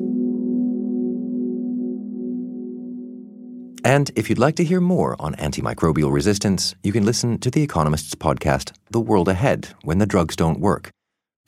And 3.84 4.12
if 4.16 4.30
you'd 4.30 4.40
like 4.40 4.56
to 4.56 4.64
hear 4.64 4.82
more 4.82 5.16
on 5.20 5.36
antimicrobial 5.36 6.12
resistance, 6.12 6.76
you 6.84 6.92
can 6.92 7.06
listen 7.06 7.40
to 7.40 7.50
The 7.50 7.64
Economist's 7.64 8.16
podcast, 8.16 8.74
The 8.92 9.00
World 9.00 9.28
Ahead 9.28 9.70
When 9.84 10.00
the 10.00 10.06
Drugs 10.06 10.36
Don't 10.36 10.60
Work. 10.60 10.90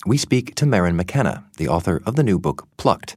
We 0.05 0.17
speak 0.17 0.55
to 0.55 0.65
Maryn 0.65 0.95
McKenna, 0.95 1.45
the 1.57 1.67
author 1.67 2.01
of 2.05 2.15
the 2.15 2.23
new 2.23 2.39
book, 2.39 2.67
Plucked 2.77 3.15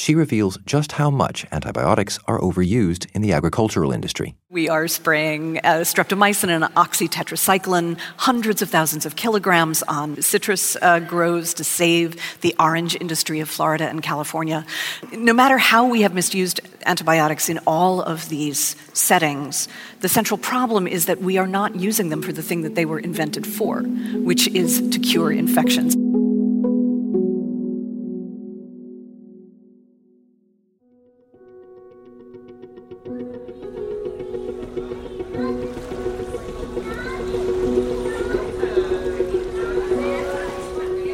she 0.00 0.14
reveals 0.14 0.56
just 0.64 0.92
how 0.92 1.10
much 1.10 1.44
antibiotics 1.52 2.18
are 2.26 2.40
overused 2.40 3.06
in 3.14 3.20
the 3.20 3.32
agricultural 3.34 3.92
industry. 3.92 4.34
We 4.48 4.66
are 4.66 4.88
spraying 4.88 5.58
uh, 5.58 5.84
streptomycin 5.84 6.48
and 6.48 6.64
oxytetracycline, 6.74 7.98
hundreds 8.16 8.62
of 8.62 8.70
thousands 8.70 9.04
of 9.04 9.16
kilograms 9.16 9.82
on 9.82 10.22
citrus 10.22 10.74
uh, 10.80 11.00
groves 11.00 11.52
to 11.54 11.64
save 11.64 12.16
the 12.40 12.54
orange 12.58 12.96
industry 12.98 13.40
of 13.40 13.50
Florida 13.50 13.90
and 13.90 14.02
California. 14.02 14.64
No 15.12 15.34
matter 15.34 15.58
how 15.58 15.86
we 15.86 16.00
have 16.00 16.14
misused 16.14 16.62
antibiotics 16.86 17.50
in 17.50 17.58
all 17.66 18.00
of 18.00 18.30
these 18.30 18.76
settings, 18.94 19.68
the 20.00 20.08
central 20.08 20.38
problem 20.38 20.86
is 20.86 21.04
that 21.06 21.20
we 21.20 21.36
are 21.36 21.46
not 21.46 21.76
using 21.76 22.08
them 22.08 22.22
for 22.22 22.32
the 22.32 22.42
thing 22.42 22.62
that 22.62 22.74
they 22.74 22.86
were 22.86 23.00
invented 23.00 23.46
for, 23.46 23.82
which 24.14 24.48
is 24.48 24.80
to 24.92 24.98
cure 24.98 25.30
infections. 25.30 25.94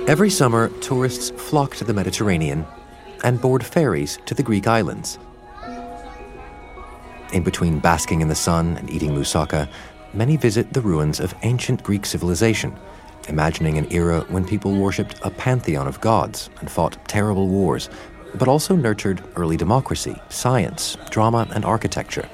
Every 0.08 0.30
summer, 0.30 0.68
tourists 0.78 1.30
flock 1.30 1.74
to 1.76 1.84
the 1.84 1.92
Mediterranean 1.92 2.64
and 3.24 3.40
board 3.40 3.66
ferries 3.66 4.20
to 4.26 4.34
the 4.34 4.42
Greek 4.44 4.68
islands. 4.68 5.18
In 7.32 7.42
between 7.42 7.80
basking 7.80 8.20
in 8.20 8.28
the 8.28 8.36
sun 8.36 8.76
and 8.76 8.88
eating 8.88 9.10
moussaka, 9.10 9.68
many 10.14 10.36
visit 10.36 10.72
the 10.72 10.80
ruins 10.80 11.18
of 11.18 11.34
ancient 11.42 11.82
Greek 11.82 12.06
civilization, 12.06 12.72
imagining 13.28 13.78
an 13.78 13.92
era 13.92 14.20
when 14.28 14.44
people 14.44 14.76
worshipped 14.76 15.18
a 15.22 15.30
pantheon 15.30 15.88
of 15.88 16.00
gods 16.00 16.50
and 16.60 16.70
fought 16.70 17.08
terrible 17.08 17.48
wars, 17.48 17.90
but 18.36 18.46
also 18.46 18.76
nurtured 18.76 19.24
early 19.34 19.56
democracy, 19.56 20.14
science, 20.28 20.96
drama, 21.10 21.48
and 21.50 21.64
architecture. 21.64 22.28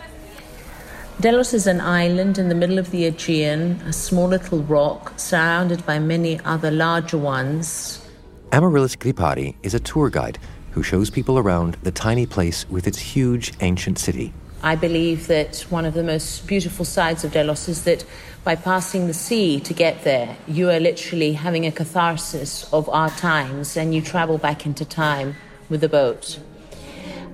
Delos 1.20 1.54
is 1.54 1.66
an 1.66 1.80
island 1.80 2.38
in 2.38 2.48
the 2.48 2.54
middle 2.54 2.78
of 2.78 2.90
the 2.90 3.04
Aegean, 3.04 3.80
a 3.82 3.92
small 3.92 4.26
little 4.26 4.60
rock 4.62 5.12
surrounded 5.16 5.84
by 5.86 5.98
many 5.98 6.40
other 6.40 6.70
larger 6.70 7.18
ones. 7.18 8.04
Amaryllis 8.50 8.96
Gripari 8.96 9.54
is 9.62 9.72
a 9.74 9.78
tour 9.78 10.10
guide 10.10 10.38
who 10.72 10.82
shows 10.82 11.10
people 11.10 11.38
around 11.38 11.74
the 11.82 11.92
tiny 11.92 12.26
place 12.26 12.68
with 12.68 12.86
its 12.86 12.98
huge 12.98 13.52
ancient 13.60 13.98
city. 13.98 14.32
I 14.64 14.74
believe 14.74 15.26
that 15.28 15.60
one 15.70 15.84
of 15.84 15.94
the 15.94 16.02
most 16.02 16.46
beautiful 16.46 16.84
sides 16.84 17.24
of 17.24 17.32
Delos 17.32 17.68
is 17.68 17.84
that 17.84 18.04
by 18.42 18.56
passing 18.56 19.06
the 19.06 19.14
sea 19.14 19.60
to 19.60 19.74
get 19.74 20.02
there, 20.02 20.36
you 20.48 20.70
are 20.70 20.80
literally 20.80 21.34
having 21.34 21.66
a 21.66 21.72
catharsis 21.72 22.72
of 22.72 22.88
our 22.88 23.10
times 23.10 23.76
and 23.76 23.94
you 23.94 24.02
travel 24.02 24.38
back 24.38 24.66
into 24.66 24.84
time 24.84 25.36
with 25.68 25.82
the 25.82 25.88
boat 25.88 26.40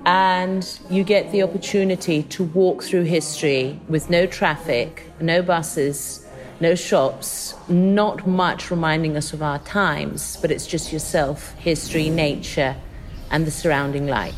and 0.05 0.79
you 0.89 1.03
get 1.03 1.31
the 1.31 1.43
opportunity 1.43 2.23
to 2.23 2.43
walk 2.43 2.83
through 2.83 3.03
history 3.03 3.79
with 3.87 4.09
no 4.09 4.25
traffic, 4.25 5.03
no 5.19 5.41
buses, 5.41 6.25
no 6.59 6.75
shops, 6.75 7.55
not 7.67 8.27
much 8.27 8.69
reminding 8.69 9.15
us 9.15 9.33
of 9.33 9.41
our 9.41 9.59
times, 9.59 10.37
but 10.41 10.51
it's 10.51 10.67
just 10.67 10.91
yourself, 10.91 11.53
history, 11.55 12.09
nature, 12.09 12.75
and 13.31 13.45
the 13.45 13.51
surrounding 13.51 14.07
light. 14.07 14.35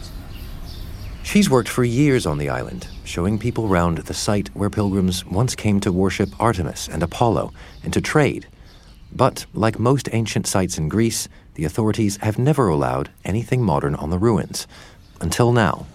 She's 1.24 1.50
worked 1.50 1.70
for 1.70 1.84
years 1.84 2.26
on 2.26 2.38
the 2.38 2.50
island, 2.50 2.88
showing 3.04 3.40
people 3.40 3.68
round 3.68 4.00
the 4.00 4.14
site 4.14 4.50
where 4.50 4.70
pilgrims 4.70 5.26
once 5.26 5.56
came 5.56 5.80
to 5.82 5.92
worship 5.92 6.30
Artemis 6.40 6.88
and 6.88 7.02
Apollo 7.04 7.54
and 7.84 7.94
to 7.94 8.02
trade. 8.02 8.48
But, 9.14 9.46
like 9.54 9.78
most 9.80 10.10
ancient 10.14 10.48
sites 10.48 10.78
in 10.78 10.90
Greece, 10.90 11.28
the 11.56 11.66
authorities 11.66 12.18
have 12.18 12.40
never 12.40 12.70
allowed 12.70 13.10
anything 13.26 13.62
modern 13.62 13.94
on 13.96 14.10
the 14.10 14.18
ruins 14.18 14.68
until 15.22 15.54
now. 15.54 15.86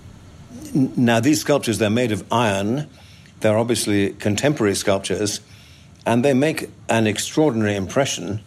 Now, 0.75 1.21
these 1.21 1.41
sculptures, 1.41 1.79
they're 1.79 1.91
made 1.91 2.13
of 2.13 2.25
iron. 2.33 2.89
They're 3.41 3.59
obviously 3.59 4.11
contemporary 4.15 4.75
sculptures, 4.75 5.41
and 6.07 6.25
they 6.25 6.35
make 6.35 6.71
an 6.89 7.07
extraordinary 7.07 7.77
impression 7.77 8.41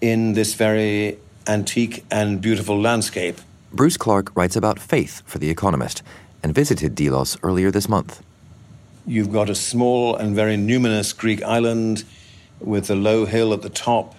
in 0.00 0.34
this 0.34 0.54
very 0.54 1.18
antique 1.46 2.04
and 2.10 2.40
beautiful 2.40 2.80
landscape. 2.80 3.40
Bruce 3.72 3.96
Clark 3.96 4.34
writes 4.36 4.56
about 4.56 4.78
faith 4.78 5.22
for 5.26 5.38
The 5.38 5.50
Economist 5.50 6.02
and 6.42 6.54
visited 6.54 6.94
Delos 6.94 7.36
earlier 7.42 7.70
this 7.70 7.88
month. 7.88 8.22
You've 9.06 9.32
got 9.32 9.48
a 9.48 9.54
small 9.54 10.16
and 10.16 10.34
very 10.34 10.56
numinous 10.56 11.16
Greek 11.16 11.42
island 11.42 12.04
with 12.60 12.90
a 12.90 12.96
low 12.96 13.24
hill 13.24 13.52
at 13.52 13.62
the 13.62 13.70
top 13.70 14.15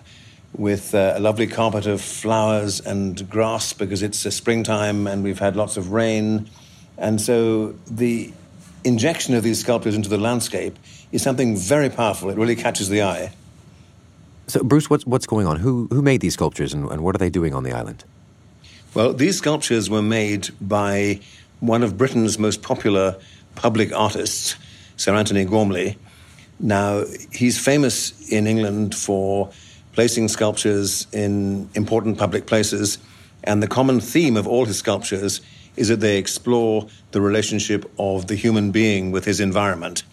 with 0.57 0.95
uh, 0.95 1.13
a 1.15 1.19
lovely 1.19 1.47
carpet 1.47 1.85
of 1.85 2.01
flowers 2.01 2.79
and 2.81 3.29
grass 3.29 3.73
because 3.73 4.01
it's 4.01 4.25
a 4.25 4.31
springtime 4.31 5.07
and 5.07 5.23
we've 5.23 5.39
had 5.39 5.55
lots 5.55 5.77
of 5.77 5.91
rain. 5.91 6.49
And 6.97 7.21
so 7.21 7.75
the 7.89 8.33
injection 8.83 9.35
of 9.35 9.43
these 9.43 9.59
sculptures 9.59 9.95
into 9.95 10.09
the 10.09 10.17
landscape 10.17 10.77
is 11.11 11.21
something 11.21 11.55
very 11.55 11.89
powerful. 11.89 12.29
It 12.29 12.37
really 12.37 12.55
catches 12.55 12.89
the 12.89 13.03
eye. 13.03 13.31
So, 14.47 14.63
Bruce, 14.63 14.89
what's, 14.89 15.05
what's 15.05 15.27
going 15.27 15.45
on? 15.45 15.57
Who, 15.57 15.87
who 15.91 16.01
made 16.01 16.21
these 16.21 16.33
sculptures 16.33 16.73
and, 16.73 16.89
and 16.89 17.03
what 17.03 17.13
are 17.15 17.19
they 17.19 17.29
doing 17.29 17.53
on 17.53 17.63
the 17.63 17.73
island? 17.73 18.03
Well, 18.93 19.13
these 19.13 19.37
sculptures 19.37 19.89
were 19.89 20.01
made 20.01 20.49
by 20.61 21.19
one 21.59 21.83
of 21.83 21.97
Britain's 21.97 22.39
most 22.39 22.61
popular 22.61 23.17
public 23.55 23.93
artists, 23.93 24.55
Sir 24.95 25.13
Antony 25.13 25.45
Gormley. 25.45 25.97
Now, 26.59 27.03
he's 27.31 27.63
famous 27.63 28.31
in 28.31 28.47
England 28.47 28.95
for 28.95 29.51
placing 29.97 30.27
sculptures 30.27 31.07
in 31.11 31.67
important 31.73 32.19
public 32.19 32.45
places. 32.45 32.99
And 33.43 33.63
the 33.63 33.67
common 33.67 33.99
theme 33.99 34.37
of 34.37 34.47
all 34.47 34.65
his 34.65 34.77
sculptures 34.77 35.41
is 35.75 35.87
that 35.87 36.01
they 36.01 36.19
explore 36.19 36.87
the 37.13 37.19
relationship 37.19 37.91
of 37.97 38.27
the 38.27 38.35
human 38.35 38.69
being 38.69 39.11
with 39.11 39.25
his 39.25 39.39
environment. 39.39 40.03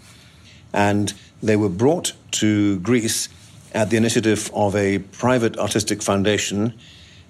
And 0.72 1.12
they 1.42 1.56
were 1.56 1.68
brought 1.68 2.14
to 2.40 2.78
Greece 2.78 3.28
at 3.74 3.90
the 3.90 3.98
initiative 3.98 4.50
of 4.54 4.74
a 4.74 5.00
private 5.00 5.58
artistic 5.58 6.00
foundation 6.00 6.72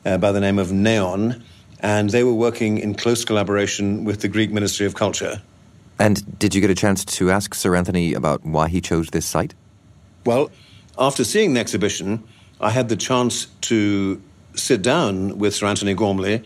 uh, 0.04 0.18
by 0.18 0.30
the 0.30 0.40
name 0.40 0.60
of 0.60 0.70
Neon, 0.70 1.42
and 1.80 2.10
they 2.10 2.22
were 2.22 2.34
working 2.34 2.78
in 2.78 2.94
close 2.94 3.24
collaboration 3.24 4.04
with 4.04 4.20
the 4.20 4.28
Greek 4.28 4.52
Ministry 4.52 4.86
of 4.86 4.94
Culture. 4.94 5.42
And 5.98 6.38
did 6.38 6.54
you 6.54 6.60
get 6.60 6.70
a 6.70 6.76
chance 6.76 7.04
to 7.16 7.32
ask 7.32 7.52
Sir 7.52 7.74
Antony 7.74 8.14
about 8.14 8.46
why 8.46 8.68
he 8.68 8.80
chose 8.80 9.08
this 9.08 9.26
site? 9.26 9.54
Well, 10.24 10.52
after 10.96 11.24
seeing 11.24 11.54
the 11.54 11.60
exhibition, 11.60 12.22
I 12.60 12.70
had 12.70 12.88
the 12.88 12.96
chance 12.96 13.46
to 13.62 14.22
sit 14.54 14.82
down 14.82 15.38
with 15.38 15.54
Sir 15.54 15.66
Antony 15.66 15.94
Gormley 15.94 16.44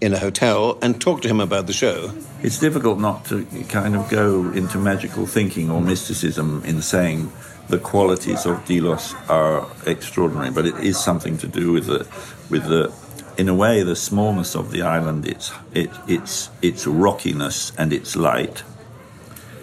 in 0.00 0.12
a 0.12 0.18
hotel 0.18 0.78
and 0.82 1.00
talk 1.00 1.22
to 1.22 1.28
him 1.28 1.40
about 1.40 1.66
the 1.66 1.72
show. 1.72 2.12
It's 2.42 2.58
difficult 2.58 2.98
not 2.98 3.24
to 3.26 3.44
kind 3.68 3.96
of 3.96 4.08
go 4.10 4.50
into 4.52 4.78
magical 4.78 5.26
thinking 5.26 5.70
or 5.70 5.80
mysticism 5.80 6.62
in 6.64 6.82
saying 6.82 7.32
the 7.68 7.78
qualities 7.78 8.44
of 8.44 8.64
Delos 8.66 9.14
are 9.28 9.66
extraordinary, 9.86 10.50
but 10.50 10.66
it 10.66 10.76
is 10.76 11.02
something 11.02 11.38
to 11.38 11.48
do 11.48 11.72
with 11.72 11.86
the, 11.86 12.06
with 12.50 12.68
the, 12.68 12.92
in 13.38 13.48
a 13.48 13.54
way, 13.54 13.82
the 13.82 13.96
smallness 13.96 14.54
of 14.54 14.70
the 14.70 14.82
island, 14.82 15.26
its, 15.26 15.52
it, 15.72 15.90
its, 16.06 16.50
its 16.60 16.86
rockiness 16.86 17.72
and 17.78 17.92
its 17.92 18.14
light, 18.14 18.62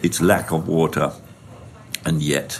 its 0.02 0.20
lack 0.20 0.52
of 0.52 0.68
water, 0.68 1.14
and 2.06 2.22
yet 2.22 2.60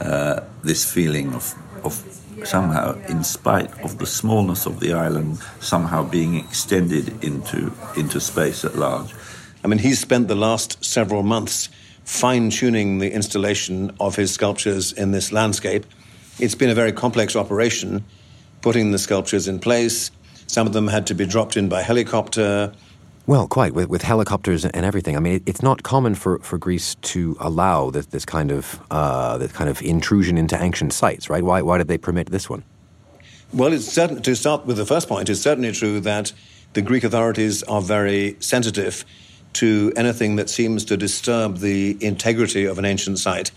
uh, 0.00 0.40
this 0.62 0.90
feeling 0.90 1.34
of, 1.34 1.54
of 1.82 2.19
somehow, 2.44 2.98
in 3.08 3.24
spite 3.24 3.70
of 3.84 3.98
the 3.98 4.06
smallness 4.06 4.66
of 4.66 4.80
the 4.80 4.92
island, 4.92 5.38
somehow 5.60 6.02
being 6.02 6.36
extended 6.36 7.24
into, 7.24 7.72
into 7.96 8.20
space 8.20 8.64
at 8.64 8.76
large. 8.76 9.14
I 9.62 9.68
mean, 9.68 9.78
he's 9.78 9.98
spent 9.98 10.28
the 10.28 10.34
last 10.34 10.84
several 10.84 11.22
months 11.22 11.68
fine 12.04 12.50
tuning 12.50 12.98
the 12.98 13.12
installation 13.12 13.94
of 14.00 14.16
his 14.16 14.32
sculptures 14.32 14.92
in 14.92 15.12
this 15.12 15.32
landscape. 15.32 15.86
It's 16.38 16.54
been 16.54 16.70
a 16.70 16.74
very 16.74 16.92
complex 16.92 17.36
operation, 17.36 18.04
putting 18.62 18.90
the 18.90 18.98
sculptures 18.98 19.46
in 19.46 19.58
place. 19.58 20.10
Some 20.46 20.66
of 20.66 20.72
them 20.72 20.88
had 20.88 21.06
to 21.08 21.14
be 21.14 21.26
dropped 21.26 21.56
in 21.56 21.68
by 21.68 21.82
helicopter. 21.82 22.72
Well, 23.26 23.46
quite 23.46 23.74
with, 23.74 23.88
with 23.88 24.02
helicopters 24.02 24.64
and 24.64 24.84
everything. 24.84 25.16
I 25.16 25.20
mean, 25.20 25.34
it, 25.34 25.42
it's 25.46 25.62
not 25.62 25.82
common 25.82 26.14
for, 26.14 26.38
for 26.40 26.58
Greece 26.58 26.96
to 26.96 27.36
allow 27.38 27.90
this, 27.90 28.06
this 28.06 28.24
kind 28.24 28.50
of 28.50 28.80
uh, 28.90 29.38
this 29.38 29.52
kind 29.52 29.70
of 29.70 29.80
intrusion 29.82 30.36
into 30.36 30.60
ancient 30.60 30.92
sites, 30.92 31.30
right? 31.30 31.42
Why 31.42 31.62
why 31.62 31.78
did 31.78 31.88
they 31.88 31.98
permit 31.98 32.30
this 32.30 32.50
one? 32.50 32.64
Well, 33.52 33.72
it's 33.72 33.86
certain 33.86 34.22
to 34.22 34.34
start 34.36 34.64
with 34.66 34.76
the 34.76 34.86
first 34.86 35.08
point. 35.08 35.28
It's 35.28 35.40
certainly 35.40 35.72
true 35.72 36.00
that 36.00 36.32
the 36.72 36.82
Greek 36.82 37.04
authorities 37.04 37.62
are 37.64 37.82
very 37.82 38.36
sensitive 38.40 39.04
to 39.54 39.92
anything 39.96 40.36
that 40.36 40.48
seems 40.48 40.84
to 40.84 40.96
disturb 40.96 41.58
the 41.58 41.96
integrity 42.00 42.64
of 42.64 42.78
an 42.78 42.84
ancient 42.84 43.18
site. 43.18 43.50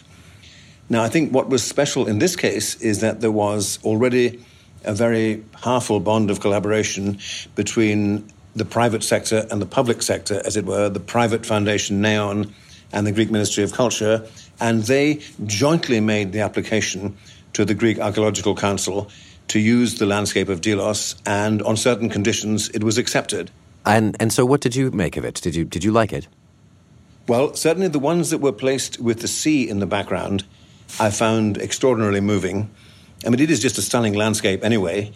Now, 0.89 1.03
I 1.03 1.09
think 1.09 1.31
what 1.31 1.49
was 1.49 1.63
special 1.63 2.07
in 2.07 2.19
this 2.19 2.35
case 2.35 2.75
is 2.81 3.01
that 3.01 3.21
there 3.21 3.31
was 3.31 3.79
already 3.83 4.43
a 4.83 4.93
very 4.93 5.43
powerful 5.61 5.99
bond 5.99 6.29
of 6.29 6.39
collaboration 6.39 7.19
between 7.55 8.27
the 8.55 8.65
private 8.65 9.03
sector 9.03 9.47
and 9.49 9.61
the 9.61 9.65
public 9.65 10.01
sector, 10.01 10.41
as 10.45 10.57
it 10.57 10.65
were, 10.65 10.89
the 10.89 10.99
private 10.99 11.45
foundation 11.45 12.01
Neon 12.01 12.53
and 12.91 13.07
the 13.07 13.11
Greek 13.11 13.31
Ministry 13.31 13.63
of 13.63 13.73
Culture, 13.73 14.27
and 14.59 14.83
they 14.83 15.21
jointly 15.45 15.99
made 15.99 16.31
the 16.31 16.41
application 16.41 17.17
to 17.53 17.65
the 17.65 17.73
Greek 17.73 17.99
Archaeological 17.99 18.55
Council 18.55 19.09
to 19.49 19.59
use 19.59 19.99
the 19.99 20.05
landscape 20.05 20.49
of 20.49 20.61
Delos, 20.61 21.15
and 21.25 21.61
on 21.63 21.75
certain 21.75 22.09
conditions 22.09 22.69
it 22.69 22.83
was 22.83 22.97
accepted. 22.97 23.51
And 23.85 24.15
and 24.19 24.31
so, 24.31 24.45
what 24.45 24.61
did 24.61 24.75
you 24.75 24.91
make 24.91 25.17
of 25.17 25.25
it? 25.25 25.35
Did 25.35 25.55
you 25.55 25.65
did 25.65 25.83
you 25.83 25.91
like 25.91 26.13
it? 26.13 26.27
Well, 27.27 27.53
certainly 27.55 27.87
the 27.87 27.99
ones 27.99 28.29
that 28.29 28.39
were 28.39 28.51
placed 28.51 28.99
with 28.99 29.21
the 29.21 29.27
sea 29.27 29.69
in 29.69 29.79
the 29.79 29.85
background, 29.85 30.43
I 30.99 31.09
found 31.09 31.57
extraordinarily 31.57 32.21
moving. 32.21 32.69
I 33.25 33.29
mean, 33.29 33.39
it 33.39 33.49
is 33.49 33.61
just 33.61 33.77
a 33.77 33.81
stunning 33.81 34.13
landscape 34.13 34.63
anyway, 34.63 35.11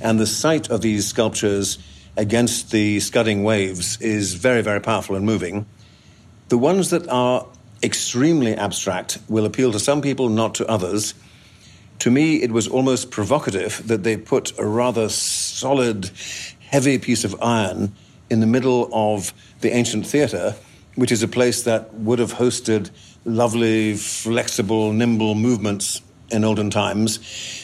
and 0.00 0.18
the 0.18 0.26
sight 0.26 0.70
of 0.70 0.80
these 0.80 1.06
sculptures 1.06 1.78
against 2.16 2.70
the 2.70 3.00
scudding 3.00 3.44
waves 3.44 4.00
is 4.00 4.34
very, 4.34 4.62
very 4.62 4.80
powerful 4.80 5.16
and 5.16 5.24
moving. 5.24 5.66
The 6.48 6.58
ones 6.58 6.90
that 6.90 7.08
are 7.08 7.46
extremely 7.82 8.54
abstract 8.54 9.18
will 9.28 9.46
appeal 9.46 9.72
to 9.72 9.78
some 9.78 10.02
people, 10.02 10.28
not 10.28 10.54
to 10.56 10.66
others. 10.66 11.14
To 12.00 12.10
me, 12.10 12.42
it 12.42 12.50
was 12.50 12.68
almost 12.68 13.10
provocative 13.10 13.86
that 13.86 14.02
they 14.02 14.16
put 14.16 14.58
a 14.58 14.66
rather 14.66 15.08
solid, 15.08 16.10
heavy 16.60 16.98
piece 16.98 17.24
of 17.24 17.40
iron 17.42 17.94
in 18.30 18.40
the 18.40 18.46
middle 18.46 18.88
of 18.92 19.32
the 19.60 19.70
ancient 19.72 20.06
theatre, 20.06 20.54
which 20.94 21.12
is 21.12 21.22
a 21.22 21.28
place 21.28 21.62
that 21.62 21.92
would 21.94 22.18
have 22.18 22.34
hosted 22.34 22.90
lovely, 23.24 23.94
flexible, 23.94 24.92
nimble 24.92 25.34
movements 25.34 26.00
in 26.30 26.44
olden 26.44 26.70
times. 26.70 27.20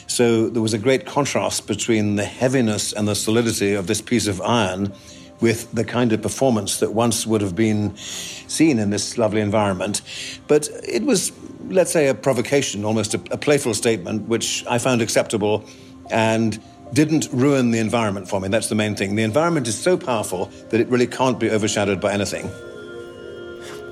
So 0.06 0.48
there 0.48 0.62
was 0.62 0.74
a 0.74 0.78
great 0.78 1.06
contrast 1.06 1.66
between 1.66 2.16
the 2.16 2.24
heaviness 2.24 2.92
and 2.92 3.06
the 3.06 3.14
solidity 3.14 3.74
of 3.74 3.86
this 3.86 4.00
piece 4.00 4.26
of 4.26 4.40
iron 4.40 4.92
with 5.40 5.70
the 5.72 5.84
kind 5.84 6.12
of 6.12 6.22
performance 6.22 6.80
that 6.80 6.92
once 6.92 7.26
would 7.26 7.40
have 7.40 7.54
been 7.54 7.96
seen 7.96 8.78
in 8.78 8.90
this 8.90 9.18
lovely 9.18 9.40
environment. 9.40 10.00
But 10.48 10.68
it 10.82 11.02
was, 11.02 11.32
let's 11.68 11.92
say, 11.92 12.08
a 12.08 12.14
provocation, 12.14 12.84
almost 12.84 13.14
a, 13.14 13.20
a 13.30 13.36
playful 13.36 13.74
statement, 13.74 14.28
which 14.28 14.64
I 14.68 14.78
found 14.78 15.02
acceptable 15.02 15.64
and 16.10 16.60
didn't 16.92 17.28
ruin 17.32 17.70
the 17.70 17.78
environment 17.78 18.28
for 18.28 18.40
me. 18.40 18.48
That's 18.48 18.68
the 18.68 18.74
main 18.74 18.94
thing. 18.94 19.16
The 19.16 19.24
environment 19.24 19.66
is 19.66 19.76
so 19.76 19.96
powerful 19.96 20.46
that 20.70 20.80
it 20.80 20.88
really 20.88 21.06
can't 21.06 21.38
be 21.38 21.50
overshadowed 21.50 22.00
by 22.00 22.12
anything. 22.12 22.50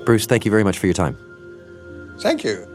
Bruce, 0.05 0.25
thank 0.25 0.45
you 0.45 0.51
very 0.51 0.63
much 0.63 0.79
for 0.79 0.87
your 0.87 0.93
time. 0.93 1.17
Thank 2.19 2.43
you. 2.43 2.74